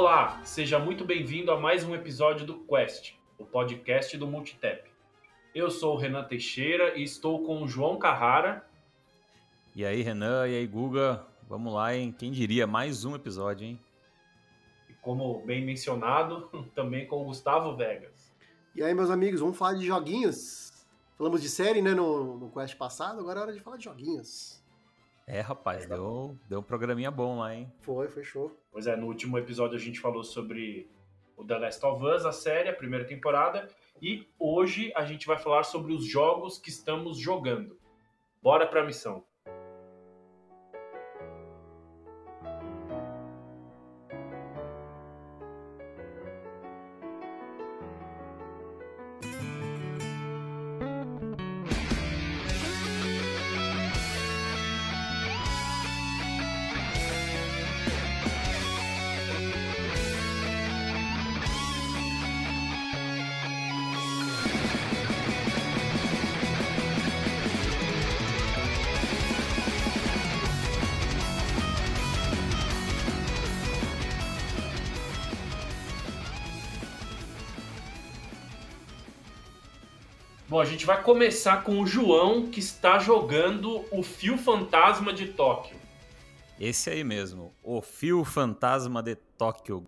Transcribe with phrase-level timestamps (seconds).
[0.00, 4.88] Olá, seja muito bem-vindo a mais um episódio do Quest, o podcast do Multitap.
[5.52, 8.64] Eu sou o Renan Teixeira e estou com o João Carrara.
[9.74, 12.14] E aí, Renan, e aí, Guga, vamos lá, hein?
[12.16, 13.80] Quem diria, mais um episódio, hein?
[14.88, 18.32] E como bem mencionado, também com o Gustavo Vegas.
[18.76, 20.86] E aí, meus amigos, vamos falar de joguinhos?
[21.16, 24.62] Falamos de série, né, no, no Quest passado, agora é hora de falar de joguinhos.
[25.30, 27.70] É, rapaz, deu, deu um programinha bom lá, hein?
[27.80, 28.56] Foi, foi show.
[28.78, 30.88] Pois é, no último episódio a gente falou sobre
[31.36, 33.66] o The Last of Us, a série, a primeira temporada,
[34.00, 37.76] e hoje a gente vai falar sobre os jogos que estamos jogando.
[38.40, 39.24] Bora pra missão.
[80.68, 85.76] Gente vai começar com o João, que está jogando o Fio Fantasma de Tóquio.
[86.60, 89.86] Esse aí mesmo, o Fio Fantasma de Tóquio.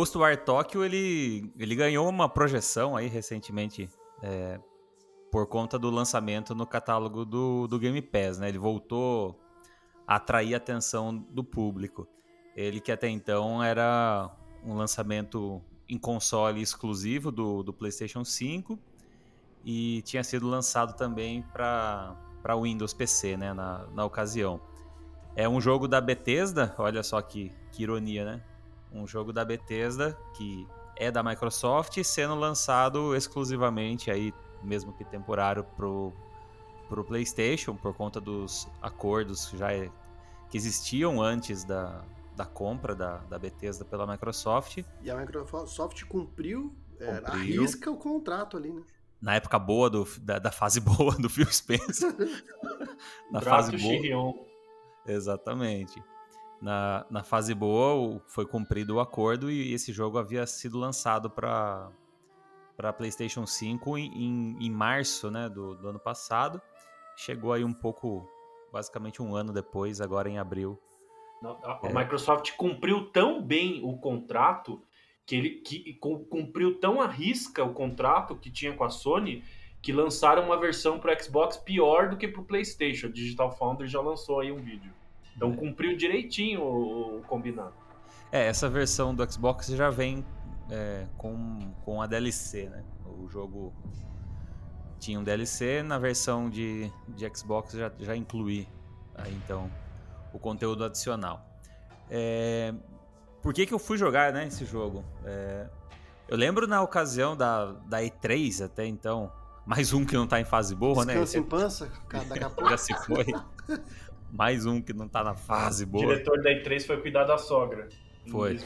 [0.00, 3.86] Ghostwire Tokyo ele, ele ganhou uma projeção aí recentemente
[4.22, 4.58] é,
[5.30, 8.48] por conta do lançamento no catálogo do, do Game Pass, né?
[8.48, 9.38] Ele voltou
[10.06, 12.08] a atrair a atenção do público.
[12.56, 14.34] Ele que até então era
[14.64, 18.78] um lançamento em console exclusivo do, do PlayStation 5
[19.62, 22.16] e tinha sido lançado também para
[22.58, 23.52] Windows PC, né?
[23.52, 24.62] Na, na ocasião.
[25.36, 28.49] É um jogo da Bethesda, olha só que, que ironia, né?
[28.92, 35.64] Um jogo da Bethesda que é da Microsoft, sendo lançado exclusivamente aí, mesmo que temporário,
[35.76, 36.12] pro,
[36.88, 39.68] pro PlayStation por conta dos acordos já
[40.50, 42.04] que existiam antes da,
[42.36, 44.84] da compra da, da Bethesda pela Microsoft.
[45.02, 47.62] E a Microsoft cumpriu, é, cumpriu.
[47.62, 48.82] arrisca o contrato ali, né?
[49.22, 52.14] Na época boa do, da, da fase boa do Phil Spencer.
[53.30, 54.34] Na fase boa.
[55.06, 56.02] Exatamente
[56.60, 61.90] na, na fase boa foi cumprido o acordo e esse jogo havia sido lançado para
[62.76, 66.62] para PlayStation 5 em, em, em março né, do, do, ano passado.
[67.14, 68.26] Chegou aí um pouco,
[68.72, 70.80] basicamente um ano depois, agora em abril.
[71.44, 71.92] A, a é.
[71.92, 74.82] Microsoft cumpriu tão bem o contrato
[75.26, 75.92] que ele que,
[76.30, 79.44] cumpriu tão à risca o contrato que tinha com a Sony
[79.82, 83.08] que lançaram uma versão para Xbox pior do que para o PlayStation.
[83.08, 84.92] A Digital Foundry já lançou aí um vídeo.
[85.36, 87.74] Então cumpriu direitinho o, o combinado.
[88.32, 90.24] É, essa versão do Xbox já vem
[90.70, 92.84] é, com, com a DLC, né?
[93.04, 93.72] O jogo
[95.00, 98.68] tinha um DLC, na versão de, de Xbox já, já inclui
[99.14, 99.70] aí, então
[100.32, 101.44] o conteúdo adicional.
[102.08, 102.72] É,
[103.42, 105.04] por que, que eu fui jogar né, esse jogo?
[105.24, 105.66] É,
[106.28, 109.32] eu lembro na ocasião da, da E3 até então,
[109.66, 111.24] mais um que não tá em fase boa, Descanso né?
[111.24, 111.92] Descanso em pança,
[112.28, 112.70] daqui a pouco.
[112.70, 113.26] Já se foi.
[114.32, 116.04] Mais um que não tá na fase boa.
[116.04, 117.88] O diretor da E3 foi cuidar da sogra.
[118.30, 118.60] Foi.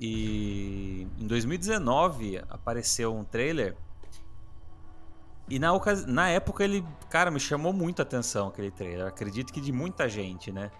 [0.00, 3.76] E em 2019 apareceu um trailer.
[5.48, 5.70] E na,
[6.06, 9.06] na época ele, cara, me chamou muito a atenção aquele trailer.
[9.06, 10.70] acredito que de muita gente, né?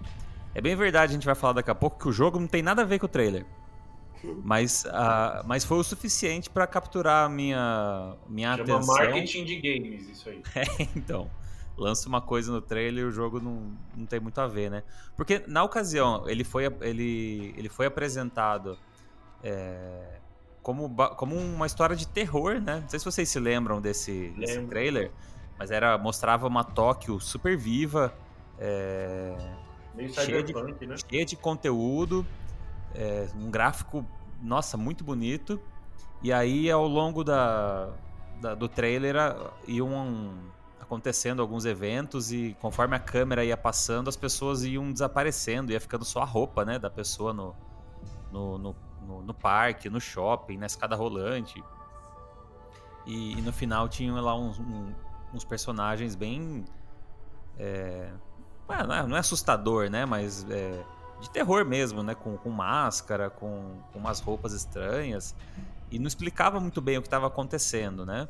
[0.55, 2.63] É bem verdade, a gente vai falar daqui a pouco que o jogo não tem
[2.63, 3.47] nada a ver com o trailer.
[4.45, 8.95] Mas, uh, mas foi o suficiente para capturar a minha, minha Chama atenção.
[8.95, 10.43] marketing de games, isso aí.
[10.55, 11.29] É, então
[11.83, 14.83] lança uma coisa no trailer e o jogo não, não tem muito a ver, né?
[15.17, 18.79] Porque na ocasião ele foi, ele, ele foi apresentado
[19.43, 20.19] é,
[20.63, 22.81] como, como uma história de terror, né?
[22.81, 25.11] Não sei se vocês se lembram desse, desse trailer,
[25.59, 28.15] mas era mostrava uma Tóquio super viva,
[28.59, 29.35] é,
[30.11, 30.55] cheia, de,
[30.87, 30.97] né?
[31.11, 32.25] cheia de conteúdo,
[32.95, 34.07] é, um gráfico,
[34.41, 35.61] nossa, muito bonito.
[36.23, 37.91] E aí, ao longo da,
[38.41, 39.17] da do trailer,
[39.67, 40.33] iam
[40.93, 46.05] acontecendo alguns eventos e conforme a câmera ia passando, as pessoas iam desaparecendo, ia ficando
[46.05, 47.57] só a roupa, né, da pessoa no,
[48.31, 51.65] no, no, no, no parque, no shopping, na escada rolante.
[53.07, 54.93] E, e no final tinham lá uns, um,
[55.33, 56.63] uns personagens bem.
[57.59, 58.11] É,
[58.69, 60.05] não, é, não é assustador, né?
[60.05, 60.85] Mas é,
[61.21, 62.15] de terror mesmo, né?
[62.15, 65.35] Com, com máscara, com, com umas roupas estranhas.
[65.91, 68.29] E não explicava muito bem o que estava acontecendo, né?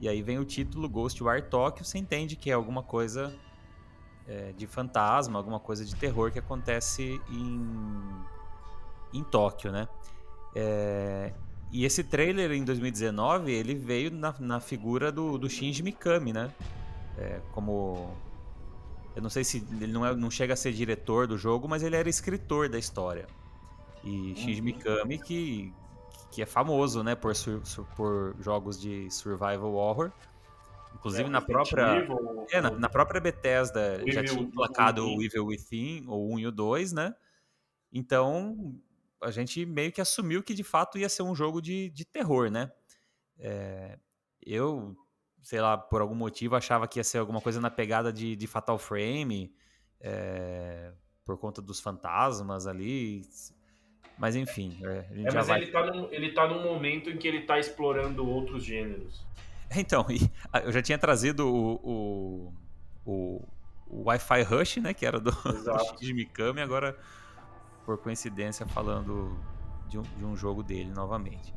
[0.00, 3.34] E aí vem o título Ghostwire Tokyo, você entende que é alguma coisa
[4.26, 8.00] é, de fantasma, alguma coisa de terror que acontece em,
[9.12, 9.88] em Tóquio, né?
[10.54, 11.32] É,
[11.70, 16.52] e esse trailer em 2019, ele veio na, na figura do, do Shinji Mikami, né?
[17.18, 18.14] É, como...
[19.16, 21.82] Eu não sei se ele não, é, não chega a ser diretor do jogo, mas
[21.82, 23.26] ele era escritor da história.
[24.02, 24.64] E Shinji uhum.
[24.64, 25.72] Mikami, que,
[26.34, 27.32] que é famoso, né, por,
[27.96, 30.10] por jogos de survival horror.
[30.96, 35.46] Inclusive é, na própria Evil, é, na, na, própria Bethesda já tinha emplacado o Evil
[35.46, 37.14] Within, o 1 e o 2, né?
[37.92, 38.74] Então,
[39.20, 42.50] a gente meio que assumiu que de fato ia ser um jogo de, de terror,
[42.50, 42.72] né?
[43.38, 43.96] É,
[44.44, 44.96] eu,
[45.40, 48.46] sei lá, por algum motivo achava que ia ser alguma coisa na pegada de, de
[48.48, 49.54] Fatal Frame,
[50.00, 50.92] é,
[51.24, 53.22] por conta dos fantasmas ali.
[54.18, 55.60] Mas enfim, é, a gente é, já mas vai...
[55.60, 59.24] ele, tá num, ele tá num momento em que ele tá explorando outros gêneros.
[59.76, 60.06] Então,
[60.62, 62.52] eu já tinha trazido o, o,
[63.04, 63.48] o,
[63.88, 64.94] o Wi-Fi Rush, né?
[64.94, 66.96] Que era do, do Shinji Mikami, agora
[67.84, 69.36] por coincidência, falando
[69.88, 71.52] de um, de um jogo dele novamente.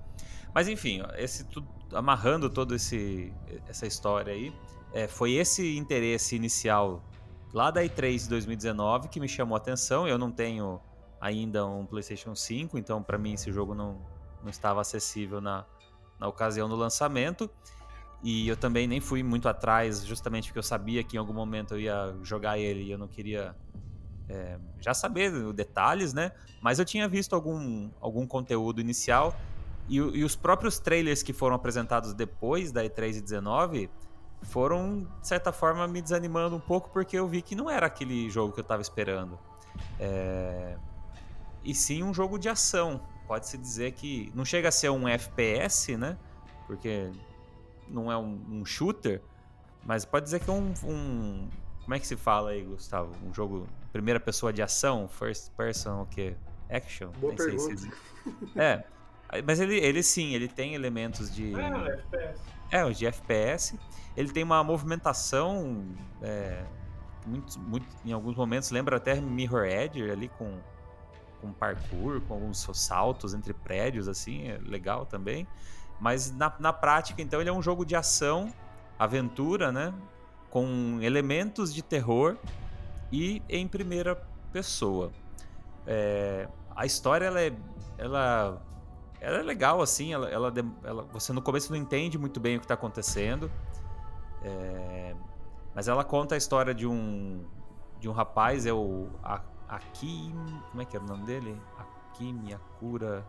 [0.54, 1.46] Mas enfim, esse,
[1.94, 4.52] amarrando toda essa história aí,
[4.94, 7.04] é, foi esse interesse inicial
[7.54, 10.08] lá da E3 de 2019 que me chamou a atenção.
[10.08, 10.82] Eu não tenho
[11.20, 14.00] ainda um PlayStation 5, então para mim esse jogo não,
[14.42, 15.66] não estava acessível na,
[16.20, 17.50] na ocasião do lançamento.
[18.24, 21.76] E eu também nem fui muito atrás, justamente porque eu sabia que em algum momento
[21.76, 23.56] eu ia jogar ele e eu não queria
[24.28, 26.32] é, já saber detalhes, né?
[26.60, 29.36] Mas eu tinha visto algum, algum conteúdo inicial
[29.88, 33.90] e, e, os próprios trailers que foram apresentados depois da E3 e 19
[34.42, 38.30] foram, de certa forma, me desanimando um pouco porque eu vi que não era aquele
[38.30, 39.40] jogo que eu estava esperando.
[40.00, 40.78] É...
[41.68, 43.02] E sim um jogo de ação.
[43.28, 46.18] Pode-se dizer que não chega a ser um FPS, né?
[46.66, 47.12] Porque
[47.90, 49.22] não é um, um shooter,
[49.86, 51.50] mas pode dizer que é um, um
[51.84, 53.12] como é que se fala aí, Gustavo?
[53.26, 56.36] Um jogo primeira pessoa de ação, first person, o quê?
[56.70, 57.10] Action?
[57.20, 57.78] Boa Nem pergunta.
[57.78, 57.92] Se...
[58.56, 58.84] É,
[59.46, 61.54] mas ele, ele sim, ele tem elementos de...
[61.54, 62.42] É, FPS.
[62.72, 63.80] É, de FPS.
[64.16, 65.86] Ele tem uma movimentação,
[66.22, 66.64] é,
[67.26, 70.60] muito, muito, em alguns momentos, lembra até Mirror Edge ali com,
[71.48, 75.48] com parkour, com alguns saltos entre prédios, assim, é legal também.
[76.00, 78.54] Mas na, na prática, então, ele é um jogo de ação,
[79.00, 79.94] aventura, né?
[80.50, 82.38] com elementos de terror
[83.12, 84.16] e em primeira
[84.52, 85.12] pessoa.
[85.86, 87.54] É, a história ela é,
[87.98, 88.62] ela,
[89.20, 90.54] ela é legal assim, ela, ela,
[90.84, 93.52] ela, você no começo não entende muito bem o que está acontecendo,
[94.44, 95.16] é,
[95.76, 97.44] mas ela conta a história de um
[98.00, 99.10] de um rapaz é o
[99.68, 100.34] Akim,
[100.72, 101.60] como é que era o nome dele?
[101.78, 103.26] Akimi Akura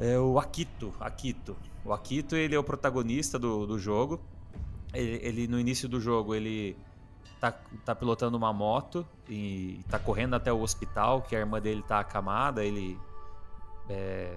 [0.00, 1.56] é o Akito, Akito.
[1.84, 4.20] O Akito ele é o protagonista do, do jogo
[4.92, 6.76] ele, ele, no início do jogo ele
[7.40, 7.52] tá,
[7.84, 12.00] tá pilotando uma moto e tá correndo até o hospital, que a irmã dele tá
[12.00, 12.98] acamada, ele
[13.88, 14.36] é,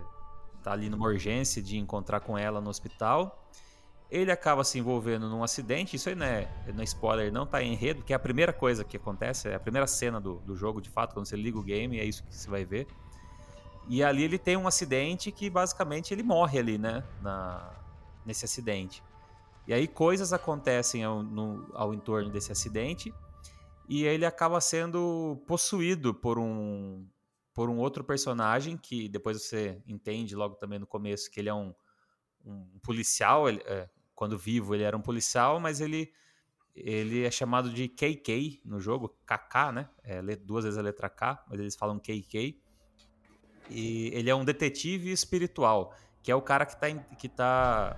[0.63, 3.43] tá ali numa urgência de encontrar com ela no hospital.
[4.09, 7.61] Ele acaba se envolvendo num acidente, isso aí não é, não é spoiler, não tá
[7.61, 10.55] em enredo, que é a primeira coisa que acontece, é a primeira cena do, do
[10.55, 12.87] jogo, de fato, quando você liga o game, é isso que você vai ver.
[13.87, 17.71] E ali ele tem um acidente que basicamente ele morre ali, né, na,
[18.25, 19.03] nesse acidente.
[19.67, 23.13] E aí coisas acontecem ao, no, ao entorno desse acidente
[23.87, 27.07] e ele acaba sendo possuído por um
[27.53, 31.53] por um outro personagem que depois você entende logo também no começo que ele é
[31.53, 31.73] um,
[32.43, 36.11] um policial ele, é, quando vivo ele era um policial mas ele
[36.73, 41.43] ele é chamado de KK no jogo KK né é, duas vezes a letra K
[41.49, 42.59] mas eles falam KK
[43.69, 45.93] e ele é um detetive espiritual
[46.23, 47.97] que é o cara que está que tá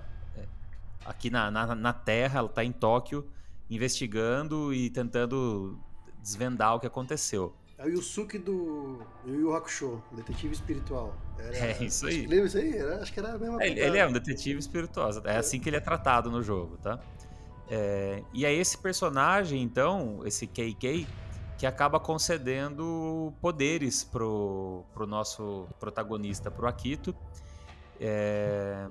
[1.08, 3.26] aqui na, na, na Terra, está em Tóquio,
[3.70, 5.80] investigando e tentando
[6.20, 7.56] desvendar o que aconteceu.
[7.78, 11.14] É o Yusuke do Yu Yu Hakusho, detetive espiritual.
[11.38, 12.26] Era, é isso aí.
[12.26, 12.76] Lembra isso aí?
[12.76, 15.60] Era, acho que era a mesma é, Ele é um detetive espiritual, é, é assim
[15.60, 16.98] que ele é tratado no jogo, tá?
[17.70, 21.06] É, e é esse personagem, então, esse KK,
[21.56, 27.14] que acaba concedendo poderes pro, pro nosso protagonista, pro Akito,
[28.00, 28.88] é,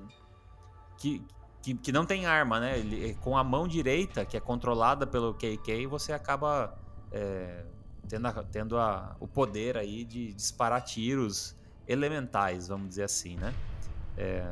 [0.97, 1.21] que,
[1.61, 2.79] que, que não tem arma, né?
[2.79, 6.77] Ele, com a mão direita, que é controlada pelo KK, você acaba
[7.11, 7.65] é,
[8.07, 11.55] tendo, a, tendo a, o poder aí de disparar tiros
[11.87, 13.53] elementais, vamos dizer assim, né?
[14.17, 14.51] É,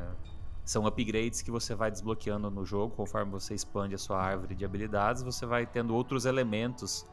[0.64, 4.64] são upgrades que você vai desbloqueando no jogo conforme você expande a sua árvore de
[4.64, 7.06] habilidades, você vai tendo outros elementos.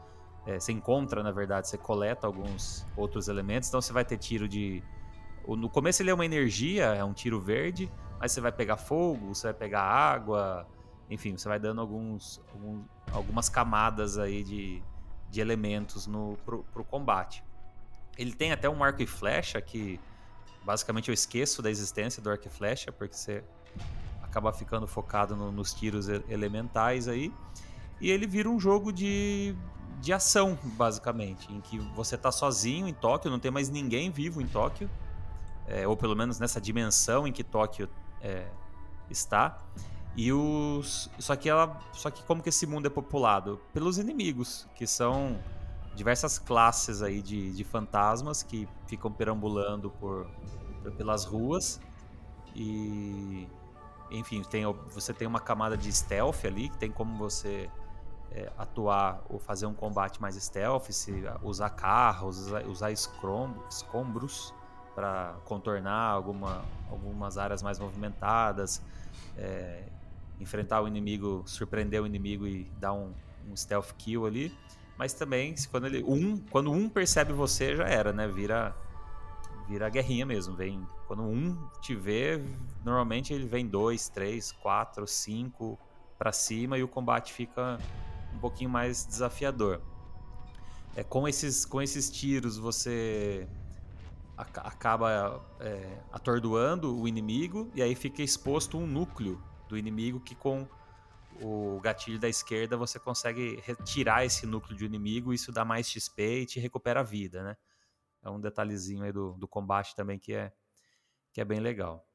[0.46, 4.48] É, você encontra, na verdade, você coleta alguns outros elementos, então você vai ter tiro
[4.48, 4.82] de.
[5.46, 9.34] No começo ele é uma energia, é um tiro verde, mas você vai pegar fogo,
[9.34, 10.66] você vai pegar água,
[11.10, 14.82] enfim, você vai dando alguns, alguns algumas camadas aí de,
[15.34, 17.42] de elementos no, pro, pro combate.
[18.16, 20.00] Ele tem até um arco e flecha que
[20.64, 23.42] basicamente eu esqueço da existência do arco e flecha, porque você
[24.22, 27.32] acaba ficando focado no, nos tiros elementais aí.
[28.00, 29.56] E ele vira um jogo de,
[30.00, 34.40] de ação, basicamente, em que você tá sozinho em Tóquio, não tem mais ninguém vivo
[34.40, 34.88] em Tóquio,
[35.66, 37.88] é, ou pelo menos nessa dimensão em que Tóquio
[38.20, 38.46] é,
[39.10, 39.58] está.
[40.16, 41.10] E os.
[41.18, 41.80] Só que ela.
[41.92, 43.60] Só que como que esse mundo é populado?
[43.72, 45.38] Pelos inimigos, que são
[45.94, 50.26] diversas classes aí de, de fantasmas que ficam perambulando por,
[50.96, 51.80] pelas ruas.
[52.54, 53.48] E
[54.10, 57.68] enfim, tem, você tem uma camada de stealth ali, que tem como você
[58.30, 64.54] é, atuar ou fazer um combate mais stealth, se usar carros, usar, usar escombros
[64.94, 68.80] para contornar alguma, algumas áreas mais movimentadas,
[69.36, 69.88] é,
[70.40, 73.12] enfrentar o inimigo, surpreender o inimigo e dar um,
[73.48, 74.56] um stealth kill ali.
[74.96, 78.28] Mas também, quando ele um, quando um percebe você, já era, né?
[78.28, 78.74] Vira
[79.68, 80.54] vira guerrinha mesmo.
[80.54, 82.42] Vem quando um te vê,
[82.84, 85.78] normalmente ele vem dois, três, quatro, cinco
[86.18, 87.78] para cima e o combate fica
[88.34, 89.80] um pouquinho mais desafiador.
[90.94, 93.48] É com esses com esses tiros você
[94.36, 100.68] acaba é, atordoando o inimigo e aí fica exposto um núcleo do inimigo que com
[101.40, 105.88] o gatilho da esquerda você consegue retirar esse núcleo de inimigo e isso dá mais
[105.88, 107.56] XP e te recupera a vida, né?
[108.22, 110.52] É um detalhezinho aí do, do combate também que é,
[111.32, 112.06] que é bem legal.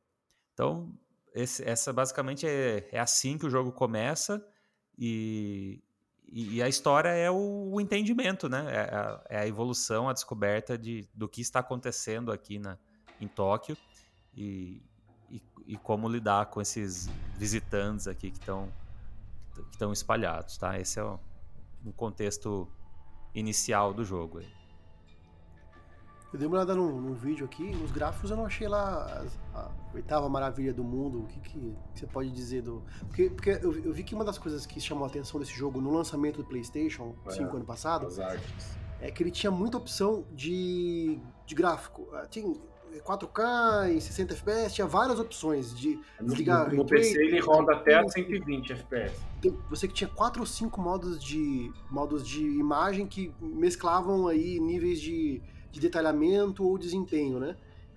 [0.53, 0.93] Então,
[1.33, 4.43] esse, essa basicamente é, é assim que o jogo começa
[4.97, 5.83] e,
[6.27, 8.65] e, a história é o, o entendimento, né?
[8.69, 12.77] É a, é a, evolução, a descoberta de, do que está acontecendo aqui na,
[13.21, 13.77] em Tóquio
[14.33, 14.83] e,
[15.69, 17.07] e, como lidar com esses
[17.37, 18.67] visitantes aqui que estão
[19.53, 20.79] que estão espalhados, tá?
[20.79, 21.19] Esse é o,
[21.85, 22.67] um contexto
[23.35, 24.39] inicial do jogo.
[24.39, 24.47] Aí.
[26.31, 29.59] Eu dei uma olhada num, num, vídeo aqui, nos gráficos eu não achei lá a,
[29.59, 31.23] a oitava maravilha do mundo.
[31.23, 32.83] O que, que, você pode dizer do.
[33.07, 35.81] Porque, porque eu, eu, vi que uma das coisas que chamou a atenção desse jogo
[35.81, 38.07] no lançamento do PlayStation 5 é, ano passado
[39.01, 42.07] é que ele tinha muita opção de, de gráfico.
[42.13, 42.53] Ah, tinha
[43.05, 46.69] 4K em 60 FPS, tinha várias opções de desligar.
[46.69, 49.15] No, no PC ele roda até a 120 FPS.
[49.69, 54.99] Você que tinha quatro ou cinco modos de modos de imagem que mesclavam aí níveis
[54.99, 55.41] de
[55.71, 57.55] de detalhamento ou desempenho, né?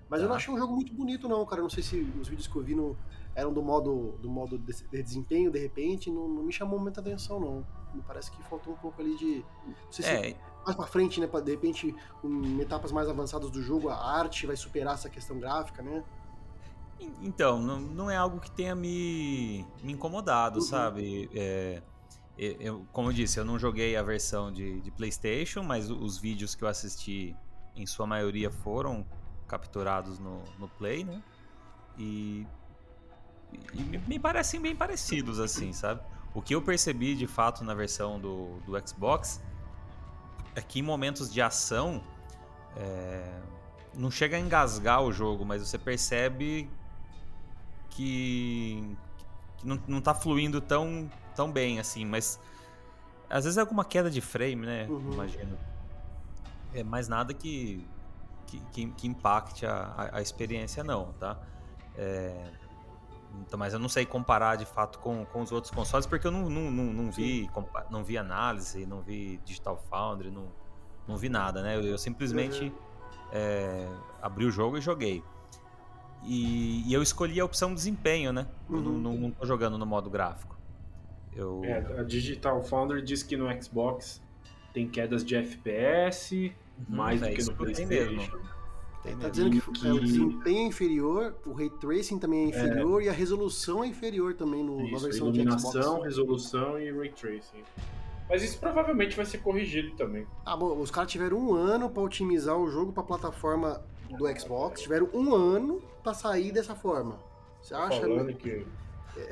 [0.09, 0.25] Mas tá.
[0.25, 1.61] eu não achei um jogo muito bonito, não, cara.
[1.61, 2.95] Não sei se os vídeos que eu vi no,
[3.35, 7.01] eram do modo, do modo de, de desempenho, de repente, não, não, me chamou muita
[7.01, 7.65] atenção, não.
[7.93, 9.45] Me parece que faltou um pouco ali de.
[9.65, 10.29] Não sei é.
[10.29, 11.27] se mais pra frente, né?
[11.27, 15.39] Pra, de repente, em etapas mais avançadas do jogo, a arte vai superar essa questão
[15.39, 16.03] gráfica, né?
[17.21, 20.65] Então, não, não é algo que tenha me, me incomodado, uhum.
[20.65, 21.29] sabe?
[21.33, 21.81] É,
[22.37, 26.55] eu, como eu disse, eu não joguei a versão de, de PlayStation, mas os vídeos
[26.55, 27.35] que eu assisti
[27.75, 29.05] em sua maioria foram
[29.47, 31.21] capturados no, no Play, né?
[31.97, 32.47] E,
[33.73, 36.01] e me, me, parecem bem parecidos, assim, sabe?
[36.33, 39.39] O que eu percebi de fato na versão do, do Xbox
[40.55, 42.03] é que em momentos de ação
[42.75, 43.39] é,
[43.93, 46.69] não chega a engasgar o jogo, mas você percebe
[47.89, 48.95] que,
[49.57, 52.39] que não, não tá fluindo tão, tão bem, assim, mas
[53.29, 54.87] às vezes é alguma queda de frame, né?
[54.89, 55.13] Uhum.
[55.13, 55.57] Imagino
[56.73, 57.85] é mais nada que,
[58.71, 61.37] que, que impacte a, a, experiência, não, tá?
[61.95, 62.51] É,
[63.57, 66.49] mas eu não sei comparar de fato com, com os outros consoles, porque eu não,
[66.49, 67.49] não, não, não vi,
[67.89, 70.47] não vi análise, não vi Digital Foundry, não,
[71.07, 71.75] não vi nada, né?
[71.75, 72.73] Eu, eu simplesmente uhum.
[73.31, 73.89] é,
[74.21, 75.23] abri o jogo e joguei.
[76.23, 78.47] E, e, eu escolhi a opção desempenho, né?
[78.69, 78.77] Uhum.
[78.77, 80.55] Eu não, não, não tô jogando no modo gráfico.
[81.35, 81.61] Eu...
[81.65, 84.21] É, a Digital Foundry diz que no Xbox
[84.71, 86.95] tem quedas de FPS, Uhum.
[86.95, 88.39] mais é do que no PlayStation.
[89.03, 89.87] Tem tá dizendo que, que...
[89.87, 93.05] É, o desempenho é inferior, o ray tracing também é inferior é.
[93.05, 96.03] e a resolução é inferior também no, isso, na versão iluminação, de Xbox.
[96.05, 97.63] resolução e ray tracing.
[98.29, 100.25] Mas isso provavelmente vai ser corrigido também.
[100.45, 103.81] Ah, bom, os caras tiveram um ano para otimizar o jogo para plataforma
[104.17, 107.19] do Xbox, tiveram um ano para sair dessa forma.
[107.61, 107.99] Você acha?
[107.99, 108.65] Falando que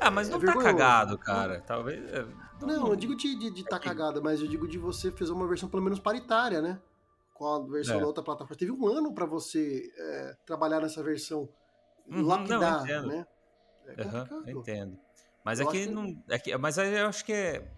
[0.00, 1.62] ah, mas não é tá cagado, cara.
[1.66, 2.00] Talvez.
[2.12, 2.24] É,
[2.60, 5.32] não, não, eu digo de, de, de tá cagada, mas eu digo de você fazer
[5.32, 6.78] uma versão pelo menos paritária, né?
[7.42, 8.00] Com a versão é.
[8.00, 8.56] da outra plataforma.
[8.56, 11.48] Teve um ano para você é, trabalhar nessa versão.
[12.06, 13.26] Uhum, lapidar, não, né?
[13.84, 14.96] É uhum, entendo.
[15.44, 16.22] Mas eu aqui não.
[16.30, 17.68] Aqui, mas eu acho que é.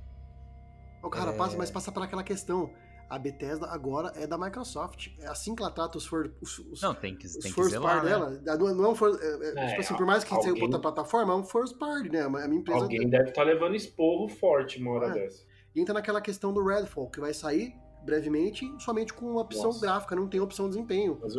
[1.03, 1.37] O cara, é...
[1.39, 2.71] passa, mas passa para aquela questão
[3.09, 5.09] a Bethesda agora é da Microsoft.
[5.19, 7.75] É assim que ela trata os, for, os, os Não, tem que, os tem first
[7.75, 8.11] que party né?
[8.11, 8.59] dela.
[8.59, 10.45] Não é um for, é, é, tipo assim, por mais que alguém...
[10.45, 12.21] saiu pra outra plataforma, é um first party, né?
[12.21, 12.83] A minha empresa.
[12.83, 15.13] Alguém deve estar tá levando esporro forte uma hora é.
[15.23, 15.43] dessa.
[15.75, 19.81] E entra naquela questão do Redfall, que vai sair brevemente somente com uma opção Nossa.
[19.81, 21.19] gráfica, não tem opção de desempenho.
[21.21, 21.35] Mas,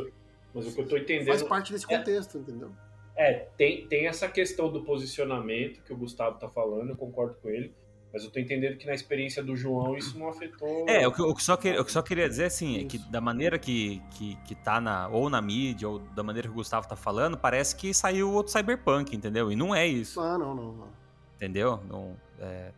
[0.54, 1.28] mas o que eu tô entendendo.
[1.28, 2.72] Faz parte desse é contexto, entendeu?
[3.16, 7.50] É, tem, tem essa questão do posicionamento que o Gustavo tá falando, eu concordo com
[7.50, 7.74] ele.
[8.16, 10.88] Mas eu tô entendendo que na experiência do João isso não afetou.
[10.88, 12.98] É, o que, o que, só, que, o que só queria dizer assim, é que
[12.98, 16.56] da maneira que, que, que tá na, ou na mídia, ou da maneira que o
[16.56, 19.52] Gustavo tá falando, parece que saiu outro Cyberpunk, entendeu?
[19.52, 20.22] E não é isso.
[20.22, 20.88] Ah, não, não, não.
[21.36, 21.82] Entendeu?
[21.90, 22.72] Não, é,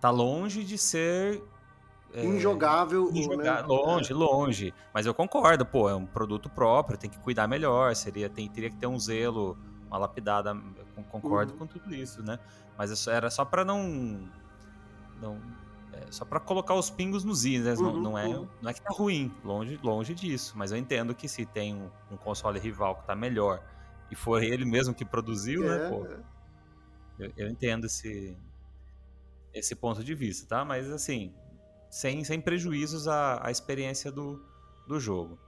[0.00, 1.42] tá longe de ser.
[2.14, 3.10] É, injogável.
[3.10, 3.62] injogável né?
[3.66, 4.74] Longe, longe.
[4.92, 8.70] Mas eu concordo, pô, é um produto próprio, tem que cuidar melhor, seria, tem, teria
[8.70, 10.54] que ter um zelo, uma lapidada.
[11.10, 11.60] Concordo uhum.
[11.60, 12.38] com tudo isso, né?
[12.76, 14.28] Mas era só para não
[15.20, 15.38] não,
[15.92, 17.74] é, só para colocar os pingos nos is, né?
[17.74, 18.48] Uhum, não, não, é, uhum.
[18.60, 20.54] não é que tá ruim, longe, longe disso.
[20.56, 23.62] Mas eu entendo que se tem um, um console rival que tá melhor
[24.10, 25.88] e for ele mesmo que produziu, né, é, né?
[25.88, 26.20] Pô, é.
[27.18, 28.36] eu, eu, entendo esse,
[29.54, 30.64] esse ponto de vista, tá?
[30.64, 31.32] Mas assim,
[31.92, 34.42] sem, sem prejuízos à, à experiência do,
[34.88, 35.38] do jogo.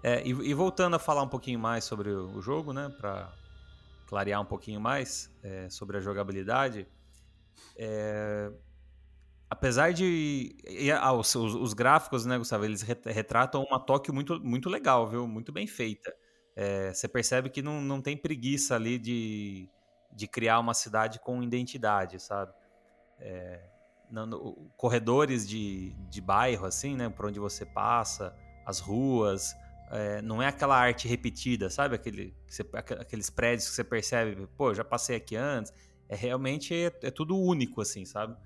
[0.00, 2.88] É, e, e, voltando a falar um pouquinho mais sobre o jogo, né?
[2.88, 3.34] Para
[4.06, 6.86] clarear um pouquinho mais é, sobre a jogabilidade.
[7.76, 8.50] É,
[9.50, 10.56] apesar de.
[11.00, 15.26] Ah, os, os, os, gráficos, né, Gustavo, eles retratam uma Tóquio muito, muito legal, viu?
[15.26, 16.14] Muito bem feita.
[16.54, 19.68] É, você percebe que não, não tem preguiça ali de,
[20.12, 22.52] de criar uma cidade com identidade, sabe?
[23.18, 23.69] É,
[24.10, 27.08] não, no, corredores de, de bairro, assim, né?
[27.08, 28.34] Por onde você passa,
[28.66, 29.54] as ruas.
[29.90, 31.96] É, não é aquela arte repetida, sabe?
[31.96, 35.72] Aquele, você, aqueles prédios que você percebe, pô, já passei aqui antes.
[36.08, 38.36] É realmente é, é tudo único, assim, sabe?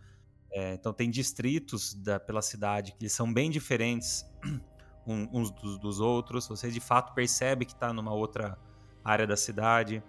[0.52, 4.24] É, então tem distritos da, pela cidade que são bem diferentes
[5.04, 6.46] uns dos, dos outros.
[6.46, 8.56] Você de fato percebe que está numa outra
[9.04, 10.02] área da cidade.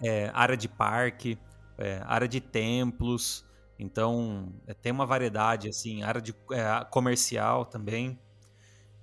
[0.00, 1.38] É, área de parque,
[1.78, 3.47] é, área de templos.
[3.78, 8.18] Então é, tem uma variedade assim, área de é, comercial também.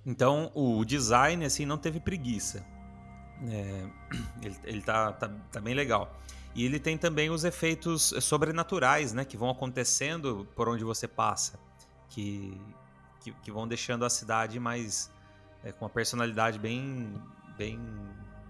[0.04, 2.64] Então o design assim não teve preguiça.
[3.48, 3.88] É,
[4.42, 6.14] ele, ele tá, tá, tá bem legal.
[6.56, 9.26] E ele tem também os efeitos sobrenaturais, né?
[9.26, 11.60] Que vão acontecendo por onde você passa.
[12.08, 12.58] Que,
[13.20, 15.12] que, que vão deixando a cidade mais...
[15.62, 17.12] É, com uma personalidade bem,
[17.58, 17.78] bem,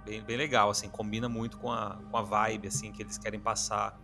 [0.05, 0.89] bem, bem legal, assim.
[0.89, 3.99] Combina muito com a, com a vibe, assim, que eles querem passar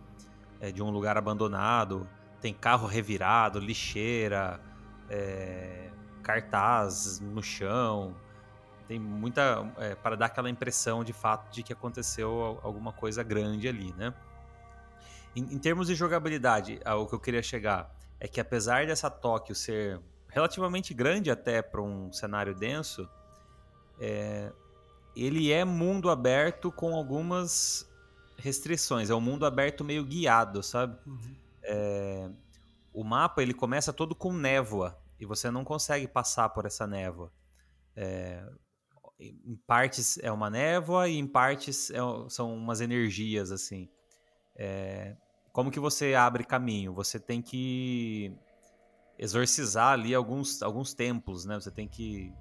[0.63, 2.07] é, de um lugar abandonado.
[2.39, 4.59] Tem carro revirado, lixeira,
[5.09, 5.89] é,
[6.23, 8.15] cartaz no chão
[8.87, 13.67] tem muita é, para dar aquela impressão de fato de que aconteceu alguma coisa grande
[13.67, 14.13] ali, né?
[15.35, 19.55] Em, em termos de jogabilidade, o que eu queria chegar é que apesar dessa Tóquio
[19.55, 23.09] ser relativamente grande até para um cenário denso,
[23.99, 24.51] é,
[25.15, 27.91] ele é mundo aberto com algumas
[28.37, 29.09] restrições.
[29.09, 30.97] É um mundo aberto meio guiado, sabe?
[31.05, 31.35] Uhum.
[31.63, 32.29] É,
[32.93, 37.31] o mapa ele começa todo com névoa e você não consegue passar por essa névoa.
[37.95, 38.45] É,
[39.19, 41.97] em partes é uma névoa e em partes é,
[42.29, 43.89] são umas energias assim.
[44.55, 45.15] É,
[45.51, 46.93] como que você abre caminho?
[46.93, 48.35] Você tem que
[49.17, 51.55] exorcizar ali alguns, alguns templos, né?
[51.55, 52.33] Você tem que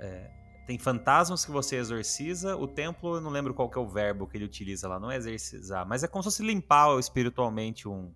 [0.00, 0.30] é,
[0.68, 2.54] tem fantasmas que você exorciza.
[2.54, 5.10] O templo, eu não lembro qual que é o verbo que ele utiliza lá, não
[5.10, 8.12] é exorcizar, mas é como se fosse limpar espiritualmente um,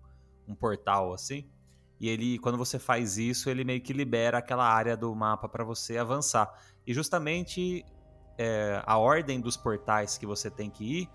[0.47, 1.49] um portal assim.
[1.99, 5.63] E ele, quando você faz isso, ele meio que libera aquela área do mapa para
[5.63, 6.47] você avançar.
[6.85, 7.83] E justamente
[8.37, 11.09] é, a ordem dos portais que você tem que ir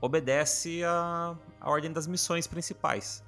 [0.00, 3.24] obedece a, a ordem das missões principais.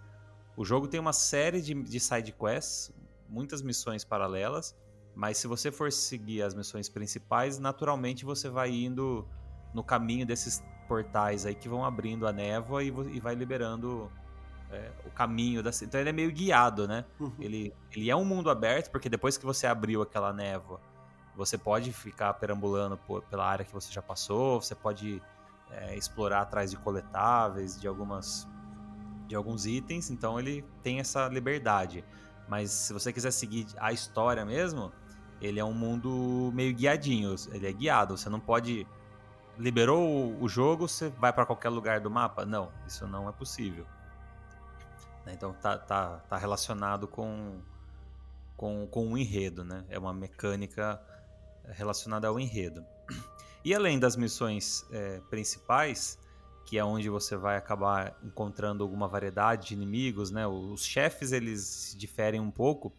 [0.57, 2.95] O jogo tem uma série de, de side quests,
[3.29, 4.77] muitas missões paralelas,
[5.15, 9.27] mas se você for seguir as missões principais, naturalmente você vai indo
[9.73, 14.11] no caminho desses portais aí que vão abrindo a névoa e, e vai liberando
[14.71, 17.05] é, o caminho da Então ele é meio guiado, né?
[17.19, 17.33] Uhum.
[17.39, 20.81] Ele, ele é um mundo aberto, porque depois que você abriu aquela névoa,
[21.37, 25.23] você pode ficar perambulando por, pela área que você já passou, você pode
[25.71, 28.49] é, explorar atrás de coletáveis, de algumas
[29.27, 32.05] de alguns itens, então ele tem essa liberdade.
[32.47, 34.93] Mas se você quiser seguir a história mesmo,
[35.45, 38.87] ele é um mundo meio guiadinho, ele é guiado, você não pode
[39.59, 42.45] liberou o jogo, você vai para qualquer lugar do mapa?
[42.45, 43.87] Não, isso não é possível.
[45.25, 47.61] Né, então tá, tá, tá relacionado com,
[48.57, 49.85] com, com o enredo, né?
[49.89, 51.01] É uma mecânica
[51.69, 52.85] relacionada ao enredo.
[53.65, 56.19] E além das missões é, principais,
[56.67, 60.47] que é onde você vai acabar encontrando alguma variedade de inimigos, né?
[60.47, 62.93] Os chefes eles se diferem um pouco,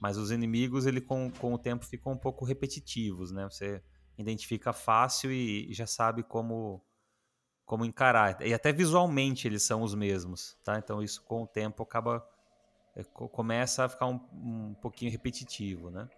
[0.00, 3.44] mas os inimigos ele com, com o tempo ficam um pouco repetitivos, né?
[3.44, 3.82] Você
[4.16, 6.82] identifica fácil e já sabe como
[7.64, 8.40] como encarar.
[8.40, 10.78] E até visualmente eles são os mesmos, tá?
[10.78, 12.26] Então isso com o tempo acaba
[12.96, 16.08] é, começa a ficar um, um pouquinho repetitivo, né?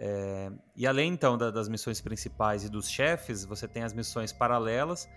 [0.00, 4.32] É, e além então da, das missões principais e dos chefes, você tem as missões
[4.32, 5.08] paralelas,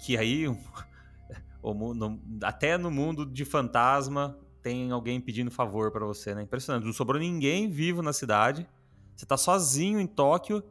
[0.00, 0.46] que aí
[1.62, 6.42] o, no, até no mundo de fantasma tem alguém pedindo favor para você, né?
[6.42, 6.84] Impressionante.
[6.84, 8.68] Não sobrou ninguém vivo na cidade.
[9.16, 10.62] Você tá sozinho em Tóquio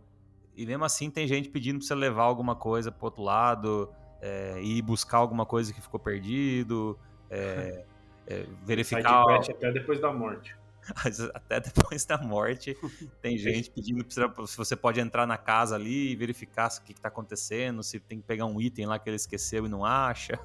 [0.55, 4.61] e mesmo assim tem gente pedindo pra você levar alguma coisa pro outro lado, é,
[4.61, 7.85] ir buscar alguma coisa que ficou perdido, é,
[8.27, 9.23] é, verificar.
[9.49, 10.55] até depois da morte.
[11.33, 12.77] até depois da morte
[13.19, 17.07] tem gente pedindo se você pode entrar na casa ali e verificar o que está
[17.07, 20.39] acontecendo, se tem que pegar um item lá que ele esqueceu e não acha.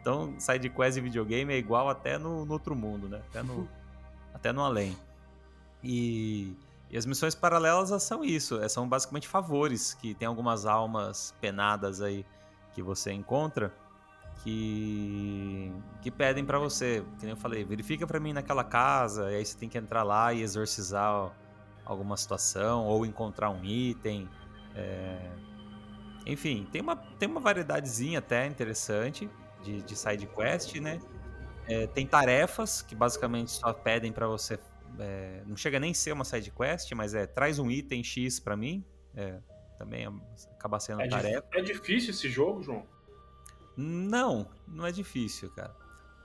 [0.00, 3.20] Então, sidequest e videogame é igual até no, no outro mundo, né?
[3.28, 3.68] Até no,
[4.32, 4.96] até no além.
[5.82, 6.56] E
[6.90, 12.02] e as missões paralelas são isso, é, são basicamente favores, que tem algumas almas penadas
[12.02, 12.26] aí
[12.72, 13.72] que você encontra
[14.42, 19.36] que que pedem para você, que nem eu falei, verifica para mim naquela casa, e
[19.36, 21.30] aí você tem que entrar lá e exorcizar
[21.84, 24.28] alguma situação ou encontrar um item.
[24.74, 25.30] É...
[26.26, 29.30] Enfim, tem uma, tem uma variedadezinha até interessante
[29.62, 31.00] de, de side quest, né?
[31.66, 34.58] É, tem tarefas que basicamente só pedem para você
[34.98, 38.40] é, não chega nem a ser uma side quest, mas é traz um item X
[38.40, 38.84] para mim.
[39.14, 39.40] É,
[39.78, 40.06] também
[40.52, 41.46] acaba sendo é tarefa.
[41.54, 42.86] É difícil esse jogo, João?
[43.76, 45.74] Não, não é difícil, cara.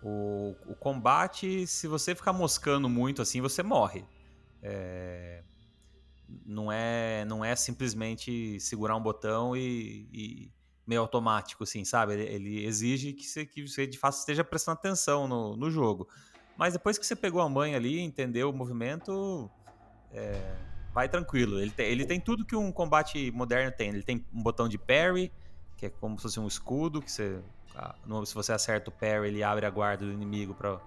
[0.03, 4.05] O, o combate, se você ficar moscando muito assim, você morre.
[4.61, 5.43] É,
[6.45, 10.51] não é não é simplesmente segurar um botão e, e
[10.85, 12.13] meio automático, assim, sabe?
[12.13, 16.07] Ele, ele exige que você, que você de fato esteja prestando atenção no, no jogo.
[16.57, 19.49] Mas depois que você pegou a mãe ali, entendeu o movimento,
[20.11, 20.55] é,
[20.93, 21.59] vai tranquilo.
[21.59, 23.89] Ele tem, ele tem tudo que um combate moderno tem.
[23.89, 25.31] Ele tem um botão de parry,
[25.75, 27.41] que é como se fosse um escudo, que você,
[28.25, 30.79] se você acerta o parry, ele abre a guarda do inimigo para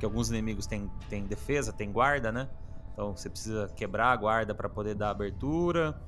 [0.00, 2.48] que alguns inimigos têm, têm defesa, têm guarda, né?
[2.92, 6.00] Então você precisa quebrar a guarda para poder dar abertura.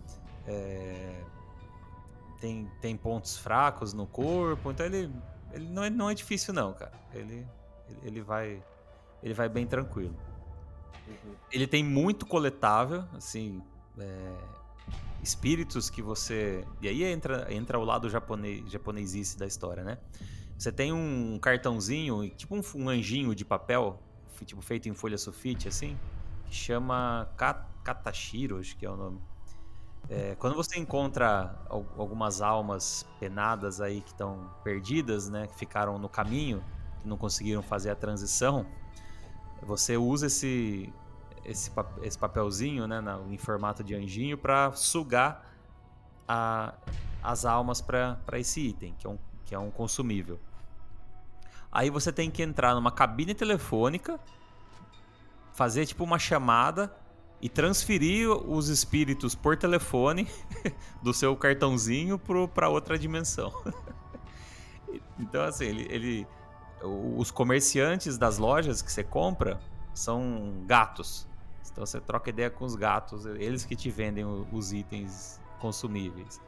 [0.46, 1.22] É,
[2.44, 5.10] tem, tem pontos fracos no corpo, então ele,
[5.50, 6.92] ele não, é, não é difícil não, cara.
[7.14, 7.46] Ele,
[8.02, 8.62] ele vai
[9.22, 10.14] ele vai bem tranquilo.
[11.08, 11.34] Uhum.
[11.50, 13.62] Ele tem muito coletável, assim,
[13.98, 14.34] é,
[15.22, 16.62] espíritos que você.
[16.82, 19.96] E aí entra, entra o lado japonês, japonesice da história, né?
[20.58, 23.98] Você tem um cartãozinho, tipo um, um anjinho de papel,
[24.44, 25.98] tipo feito em folha sulfite, assim,
[26.44, 27.26] que chama
[27.82, 29.18] Katashiro, acho que é o nome.
[30.08, 36.08] É, quando você encontra algumas almas penadas aí que estão perdidas, né, que ficaram no
[36.08, 36.62] caminho,
[37.00, 38.66] que não conseguiram fazer a transição,
[39.62, 40.92] você usa esse,
[41.44, 41.70] esse,
[42.02, 45.50] esse papelzinho né, em formato de anjinho para sugar
[46.28, 46.74] a,
[47.22, 50.38] as almas para esse item, que é, um, que é um consumível.
[51.72, 54.20] Aí você tem que entrar numa cabine telefônica,
[55.54, 56.94] fazer tipo uma chamada
[57.40, 60.28] e transferir os espíritos por telefone
[61.02, 63.52] do seu cartãozinho para outra dimensão.
[65.18, 66.26] então, assim, ele, ele
[67.16, 69.58] os comerciantes das lojas que você compra
[69.94, 71.26] são gatos.
[71.70, 76.40] Então você troca ideia com os gatos, eles que te vendem os itens consumíveis.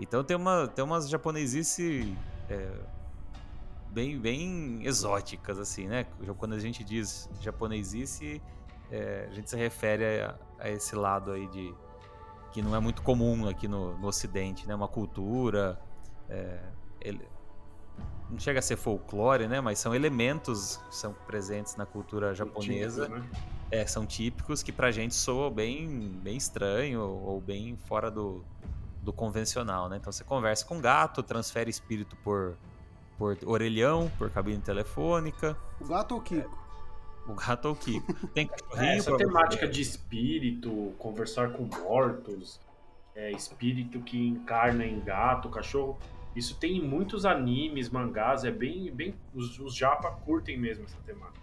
[0.00, 2.16] Então tem, uma, tem umas japonesice
[2.48, 2.68] é,
[3.90, 6.06] bem, bem exóticas, assim, né?
[6.38, 8.42] Quando a gente diz japonesice,
[8.92, 11.74] é, a gente se refere a, a, esse lado aí de
[12.52, 14.74] que não é muito comum aqui no, no Ocidente, né?
[14.74, 15.80] Uma cultura.
[16.28, 16.60] É,
[17.00, 17.26] ele,
[18.28, 19.62] não chega a ser folclore, né?
[19.62, 23.06] Mas são elementos que são presentes na cultura japonesa.
[23.06, 23.30] Típico, né?
[23.70, 25.88] É, são típicos que pra gente soa bem,
[26.22, 28.44] bem estranho ou bem fora do,
[29.00, 29.96] do convencional, né?
[29.96, 32.58] Então você conversa com gato, transfere espírito por,
[33.16, 35.56] por orelhão, por cabine telefônica.
[35.80, 36.61] O gato ou o Kiko?
[37.26, 38.26] É, o gato ou o Kiko.
[38.28, 38.84] Tem cachorrinho.
[38.84, 39.72] É, essa temática você.
[39.72, 42.60] de espírito, conversar com mortos,
[43.14, 45.98] é, espírito que encarna em gato, cachorro.
[46.34, 48.90] Isso tem em muitos animes, mangás, é bem.
[48.90, 51.42] bem os, os japa curtem mesmo essa temática.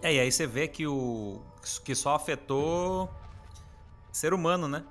[0.00, 1.42] É, e aí você vê que o.
[1.84, 3.10] que só afetou
[4.12, 4.84] ser humano, né?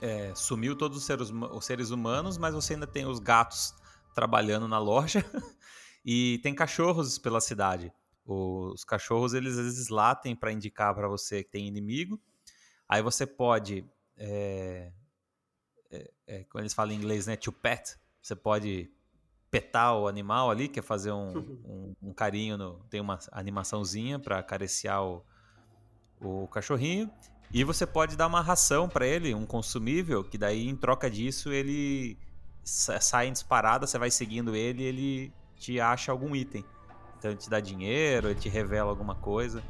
[0.00, 3.74] é, sumiu todos os seres, os seres humanos, mas você ainda tem os gatos
[4.14, 5.24] trabalhando na loja
[6.04, 7.92] e tem cachorros pela cidade.
[8.30, 12.20] Os cachorros eles às vezes latem para indicar para você que tem inimigo.
[12.86, 13.86] Aí você pode,
[14.18, 14.92] é,
[15.90, 17.96] é, é, como eles falam em inglês, né, to pet.
[18.20, 18.90] Você pode
[19.50, 24.18] petar o animal ali, que é fazer um, um, um carinho, no, tem uma animaçãozinha
[24.18, 25.24] para acariciar o,
[26.20, 27.10] o cachorrinho.
[27.50, 31.50] E você pode dar uma ração para ele, um consumível, que daí em troca disso
[31.50, 32.18] ele
[32.62, 36.62] sai em disparada, você vai seguindo ele e ele te acha algum item.
[37.18, 39.62] Então ele te dá dinheiro, ele te revela alguma coisa.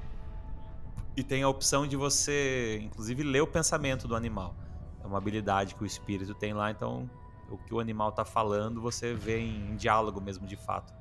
[1.17, 4.55] E tem a opção de você, inclusive, ler o pensamento do animal.
[5.03, 7.11] É uma habilidade que o espírito tem lá, então
[7.51, 10.93] o que o animal tá falando você vê em, em diálogo mesmo, de fato.